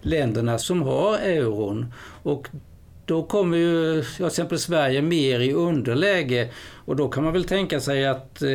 [0.02, 1.94] länderna som har euron.
[2.24, 2.48] Och
[3.10, 6.50] då kommer ju ja, till exempel Sverige mer i underläge
[6.90, 8.48] och då kan man väl tänka sig att eh,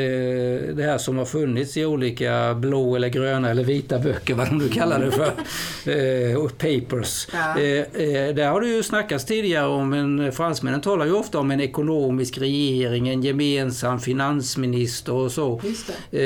[0.74, 4.58] det här som har funnits i olika blå eller gröna eller vita böcker, vad de
[4.58, 5.32] nu kallar det för,
[5.90, 7.28] eh, och papers.
[7.32, 7.60] Ja.
[7.60, 11.50] Eh, eh, där har det ju snackats tidigare om en, fransmännen talar ju ofta om
[11.50, 15.60] en ekonomisk regering, en gemensam finansminister och så.
[16.10, 16.20] Eh,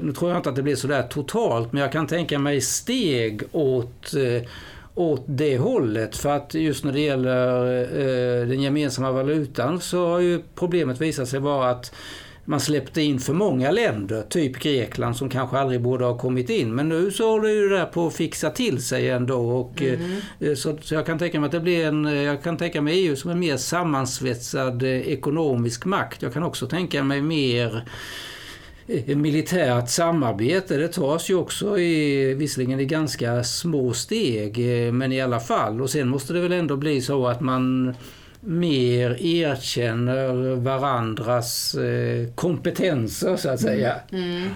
[0.00, 3.42] nu tror jag inte att det blir sådär totalt, men jag kan tänka mig steg
[3.52, 4.48] åt, eh,
[4.94, 6.16] åt det hållet.
[6.16, 11.28] För att just när det gäller eh, den gemensamma valutan så har ju problemet visat
[11.28, 11.92] sig vara att
[12.44, 16.74] man släppte in för många länder, typ Grekland som kanske aldrig borde ha kommit in.
[16.74, 19.50] Men nu så håller ju det där på att fixa till sig ändå.
[19.50, 19.98] Och, eh,
[20.54, 23.06] så, så jag kan tänka mig att det blir en, eh, jag kan tänka mig
[23.06, 26.22] EU som en mer sammansvetsad eh, ekonomisk makt.
[26.22, 27.82] Jag kan också tänka mig mer eh,
[29.16, 30.76] militärt samarbete.
[30.76, 35.80] Det tas ju också i, visserligen i ganska små steg, eh, men i alla fall.
[35.80, 37.94] Och sen måste det väl ändå bli så att man
[38.40, 43.94] mer erkänner varandras eh, kompetenser så att säga.
[44.12, 44.48] Mm.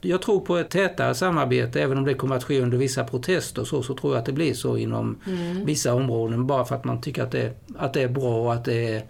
[0.00, 3.64] Jag tror på ett tätare samarbete, även om det kommer att ske under vissa protester
[3.64, 5.64] så, så tror jag att det blir så inom Mm.
[5.64, 8.64] vissa områden bara för att man tycker att det, att det är bra och att
[8.64, 9.02] det är,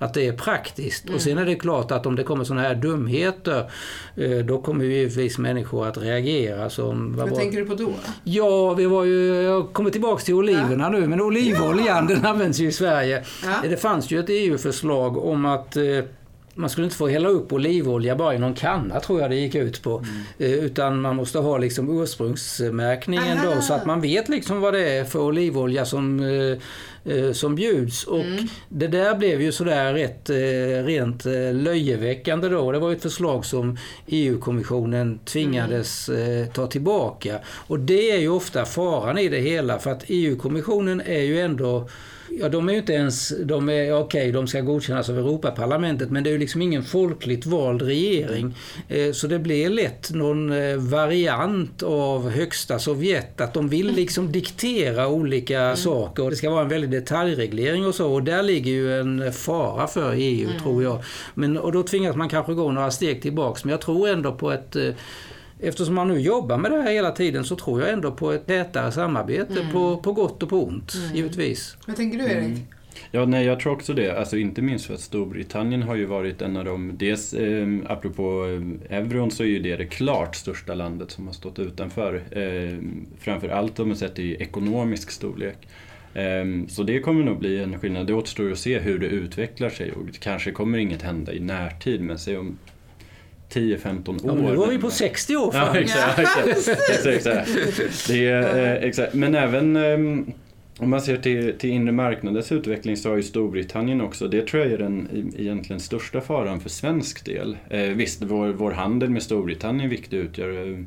[0.00, 1.10] att det är praktiskt.
[1.10, 3.70] Och sen är det klart att om det kommer sådana här dumheter
[4.16, 6.70] eh, då kommer ju givetvis människor att reagera.
[6.70, 7.92] Som, vad Vad tänker du på då?
[8.24, 12.68] Ja, vi var ju, jag kommer tillbaka till oliverna nu, men olivoljan den används ju
[12.68, 13.24] i Sverige.
[13.44, 13.68] Ja.
[13.68, 15.82] Det fanns ju ett EU-förslag om att eh,
[16.60, 19.54] man skulle inte få hälla upp olivolja bara i någon kanna, tror jag det gick
[19.54, 20.04] ut på.
[20.38, 23.54] Eh, utan man måste ha liksom ursprungsmärkningen Aha.
[23.54, 27.54] då, så att man vet liksom vad det är för olivolja som, eh, eh, som
[27.54, 28.04] bjuds.
[28.04, 28.24] Och
[28.68, 30.30] det där blev ju sådär rätt,
[30.86, 32.72] rent löjeväckande då.
[32.72, 37.38] Det var ett förslag som EU-kommissionen tvingades eh, ta tillbaka.
[37.46, 41.88] Och det är ju ofta faran i det hela, för att EU-kommissionen är ju ändå
[42.38, 46.24] Ja, de är ju inte ens, de är okej, de ska godkännas av Europaparlamentet, men
[46.24, 48.54] det är ju liksom ingen folkligt vald regering.
[48.88, 54.32] Eh, Så det blir lätt någon eh, variant av högsta Sovjet, att de vill liksom
[54.32, 56.22] diktera olika saker.
[56.22, 59.86] Och det ska vara en väldig detaljreglering och så, och där ligger ju en fara
[59.86, 61.02] för EU, tror jag.
[61.34, 64.52] Men, och då tvingas man kanske gå några steg tillbaks, men jag tror ändå på
[64.52, 64.90] ett eh,
[65.62, 68.46] Eftersom man nu jobbar med det här hela tiden så tror jag ändå på ett
[68.46, 71.76] tätare samarbete på, på gott och på ont, givetvis.
[71.86, 72.58] Vad tänker du Erik?
[73.10, 74.18] Ja, nej, jag tror också det.
[74.18, 76.92] Alltså, inte minst för att Storbritannien har ju varit en av de...
[76.96, 78.46] Dels, eh, apropå
[78.88, 82.22] eh, euron så är ju det det klart största landet som har stått utanför.
[82.30, 82.78] Eh,
[83.18, 85.68] framför allt om man sett i ekonomisk storlek.
[86.14, 88.06] Ehm, Så det kommer nog bli en skillnad.
[88.06, 91.40] Det återstår att se hur det utvecklar sig och det kanske kommer inget hända i
[91.40, 92.58] närtid men se om
[93.52, 94.16] 10-15 år.
[94.24, 96.18] Ja, nu var vi på 60 år Ja, exakt.
[96.18, 97.50] exakt, exakt.
[98.08, 99.14] Det är, eh, exakt.
[99.14, 100.32] Men även ehm,
[100.78, 104.62] om man ser till, till inre marknadens utveckling så har ju Storbritannien också, det tror
[104.62, 107.56] jag är den i- egentligen största faran för svensk del.
[107.70, 110.78] Eh, visst, vår, vår handel med Storbritannien är viktig, utgör eh,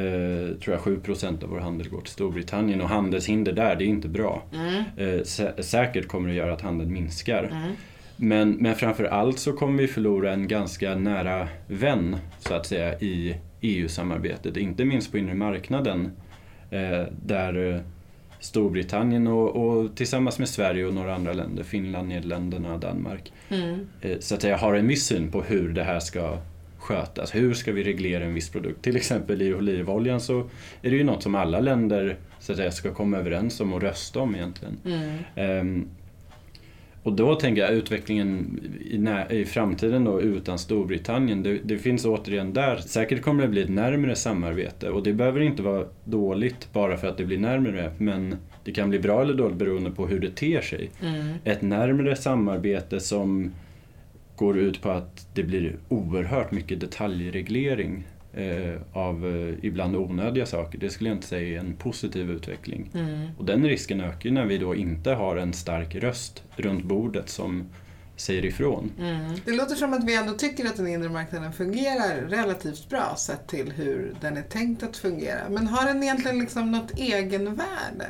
[0.00, 3.86] eh, tror jag 7% av vår handel går till Storbritannien och handelshinder där, det är
[3.86, 4.42] inte bra.
[4.54, 4.82] Mm.
[4.96, 7.44] Eh, sä- säkert kommer det göra att handeln minskar.
[7.52, 7.72] Mm.
[8.24, 12.98] Men, men framför allt så kommer vi förlora en ganska nära vän så att säga
[13.00, 16.12] i EU-samarbetet, inte minst på inre marknaden
[16.70, 17.80] eh, där eh,
[18.40, 23.86] Storbritannien och, och tillsammans med Sverige och några andra länder, Finland, Nederländerna, Danmark, Mm.
[24.00, 26.38] eh, så att säga har en viss syn på hur det här ska
[26.78, 27.34] skötas.
[27.34, 28.82] Hur ska vi reglera en viss produkt?
[28.82, 30.38] Till exempel i olivoljan så
[30.82, 33.82] är det ju något som alla länder så att säga, ska komma överens om och
[33.82, 34.76] rösta om egentligen.
[34.84, 35.18] Mm.
[35.34, 35.88] Ehm,
[37.02, 38.60] och då tänker jag utvecklingen
[39.30, 43.62] i, i framtiden då utan Storbritannien, det, det finns återigen där, säkert kommer det bli
[43.62, 47.92] ett närmre samarbete och det behöver inte vara dåligt bara för att det blir närmre
[47.98, 50.90] men det kan bli bra eller dåligt beroende på hur det ter sig.
[51.02, 51.34] Mm.
[51.44, 53.52] Ett närmre samarbete som
[54.36, 58.04] går ut på att det blir oerhört mycket detaljreglering
[58.34, 60.78] eh, av eh, ibland onödiga saker.
[60.78, 62.90] Det skulle jag inte säga är en positiv utveckling.
[62.94, 63.28] Mm.
[63.38, 67.28] Och den risken ökar ju när vi då inte har en stark röst runt bordet
[67.28, 67.64] som
[68.16, 68.92] säger ifrån.
[68.98, 69.34] Mm.
[69.44, 73.48] Det låter som att vi ändå tycker att den inre marknaden fungerar relativt bra sett
[73.48, 75.48] till hur den är tänkt att fungera.
[75.50, 78.06] Men har den egentligen liksom något egenvärde?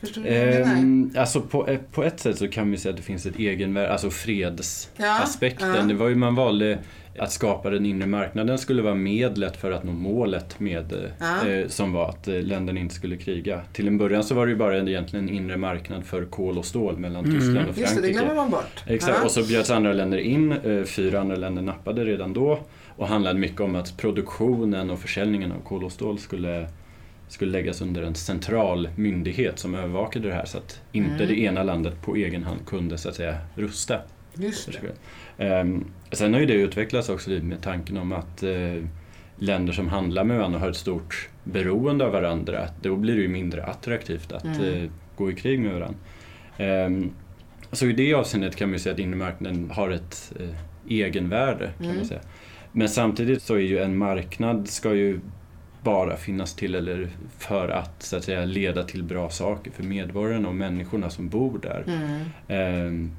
[0.00, 0.80] Förstår du vad jag menar?
[0.80, 3.38] Ehm, alltså på, eh, på ett sätt så kan vi säga att det finns ett
[3.38, 5.68] egenvärde, alltså fredsaspekten.
[5.68, 5.82] Ja, ja.
[5.82, 6.78] Det var ju man valde
[7.18, 11.48] att skapa den inre marknaden skulle vara medlet för att nå målet med, Ja.
[11.48, 13.60] eh, som var att eh, länderna inte skulle kriga.
[13.72, 16.58] Till en början så var det ju bara en, egentligen en inre marknad för kol
[16.58, 17.38] och stål mellan Mm.
[17.40, 18.18] Tyskland och Just det, det Frankrike.
[18.18, 18.84] glömmer man bort.
[18.86, 19.24] Exakt, Ja.
[19.24, 20.52] och så bjöds andra länder in.
[20.52, 22.58] eh, Fyra andra länder nappade redan då
[22.96, 26.66] och handlade mycket om att produktionen och försäljningen av kol och stål skulle,
[27.28, 31.28] skulle läggas under en central myndighet som övervakade det här så att inte Mm.
[31.28, 33.98] det ena landet på egen hand kunde så att säga rusta.
[34.34, 34.68] Just.
[35.38, 38.84] Ehm, sen har ju det utvecklats också med tanken om att eh,
[39.36, 42.68] länder som handlar med varandra har ett stort beroende av varandra.
[42.82, 44.60] Då blir det ju mindre attraktivt att Mm.
[44.84, 45.98] eh, gå i krig med varandra.
[46.58, 47.10] Ehm,
[47.72, 50.48] så i det avseendet kan man ju säga att inre marknaden har ett eh,
[50.88, 51.96] egenvärde kan Mm.
[51.96, 52.20] man säga.
[52.72, 55.20] Men samtidigt så är ju en marknad ska ju
[55.82, 57.08] bara finnas till eller
[57.38, 61.58] för att så att säga leda till bra saker för medborgarna och människorna som bor
[61.62, 61.84] där.
[61.86, 62.20] Mm.
[62.48, 63.10] Ehm,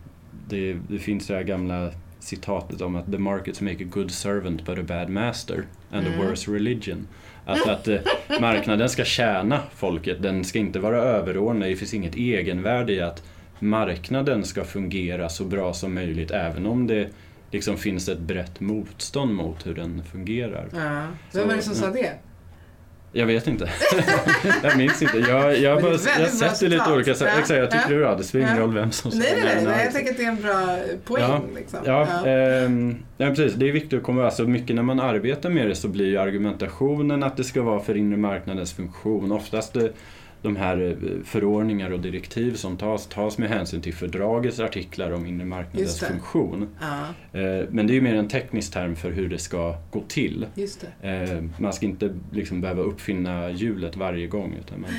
[0.50, 4.66] det, det finns det här gamla citatet om att the markets make a good servant
[4.66, 6.20] but a bad master and Mm.
[6.20, 7.08] a worse religion.
[7.46, 8.00] Alltså att eh,
[8.42, 11.70] marknaden ska tjäna folket, den ska inte vara överordnad.
[11.70, 13.24] Det finns inget egenvärde i att
[13.60, 17.10] marknaden ska fungera så bra som möjligt även om det
[17.52, 20.68] liksom finns ett brett motstånd mot hur den fungerar.
[20.74, 21.08] Ja.
[21.34, 22.12] Vem var det som sa det?
[23.16, 23.70] Jag vet inte.
[24.64, 25.18] jag minns inte.
[25.18, 27.14] Jag, jag, det bara, jag sett det lite olika.
[27.16, 27.90] Så, Ja, exakt, jag tycker ja.
[27.90, 28.16] det är bra.
[28.16, 28.64] Det spelar ingen Ja.
[28.64, 29.84] roll vem som Nej, nej, nej, men, nej.
[29.84, 31.24] Jag tänker att det är en bra poäng.
[31.24, 31.42] Ja.
[31.56, 31.80] Liksom.
[31.86, 33.54] Ja, ehm, ja, precis.
[33.54, 37.24] Det är viktigt att komma alltså mycket när man arbetar med det så blir argumentationen
[37.24, 39.32] att det ska vara för inre marknadens funktion.
[39.32, 39.84] Oftast eh,
[40.44, 45.26] de här eh, förordningar och direktiv som tas, tas med hänsyn till fördragets artiklar om
[45.26, 46.68] inre marknadens funktion.
[46.82, 47.04] Ja,
[47.40, 50.46] Eh, Men det är ju mer en teknisk term för hur det ska gå till.
[51.02, 54.54] Eh, Man ska inte liksom behöva uppfinna hjulet varje gång.
[54.60, 54.90] Utan man,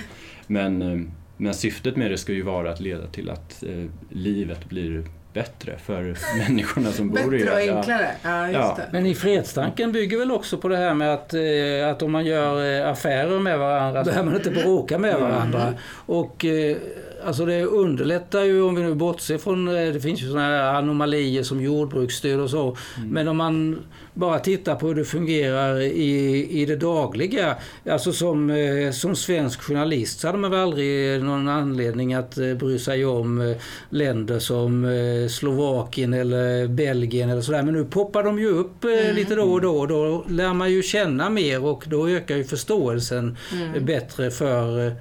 [0.47, 3.65] men, men syftet med det ska ju vara att leda till att
[4.11, 5.05] livet blir
[5.35, 8.09] bättre för människorna som bor i Bättre och enklare.
[8.23, 8.75] Ja, just Ja.
[8.77, 8.89] det.
[8.93, 12.25] Men i fredstanken bygger väl också på det här med att, eh, att om man
[12.27, 15.75] gör eh, affärer med varandra så behöver man inte bråka med varandra.
[16.07, 16.77] Och eh,
[17.25, 20.75] alltså det underlättar ju om vi nu bortser från, eh, det finns ju sådana här
[20.75, 22.77] anomalier som jordbruksstöd och så.
[23.11, 23.79] Men om man
[24.15, 27.57] bara tittar på hur det fungerar i, i det dagliga.
[27.91, 32.55] Alltså som, eh, som svensk journalist så hade man väl aldrig någon anledning att eh,
[32.55, 33.55] bry sig om
[33.91, 34.85] länder som
[35.31, 37.63] Slovakien eller Belgien eller sådär.
[37.63, 40.73] Men nu poppar de ju upp eh, lite då och då och då lär man
[40.73, 43.37] ju känna mer och då ökar ju förståelsen
[43.75, 44.93] eh, bättre för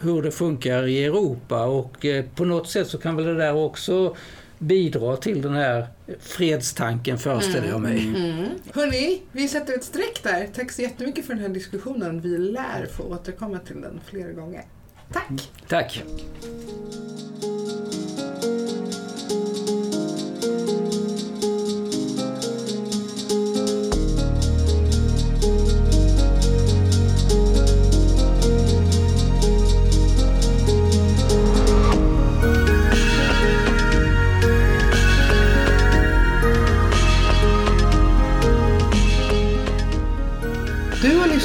[0.00, 3.54] hur det funkar i Europa och eh, på något sätt så kan väl det där
[3.54, 4.16] också
[4.58, 5.86] bidra till den här
[6.20, 8.08] fredstanken föreställer jag mig.
[8.08, 8.48] Mm.
[8.74, 10.48] Hörni, vi sätter ett streck där.
[10.54, 12.20] Tack så jättemycket för den här diskussionen.
[12.20, 14.64] Vi lär få återkomma till den flera gånger.
[15.12, 15.50] Tack!
[15.68, 16.04] Tack!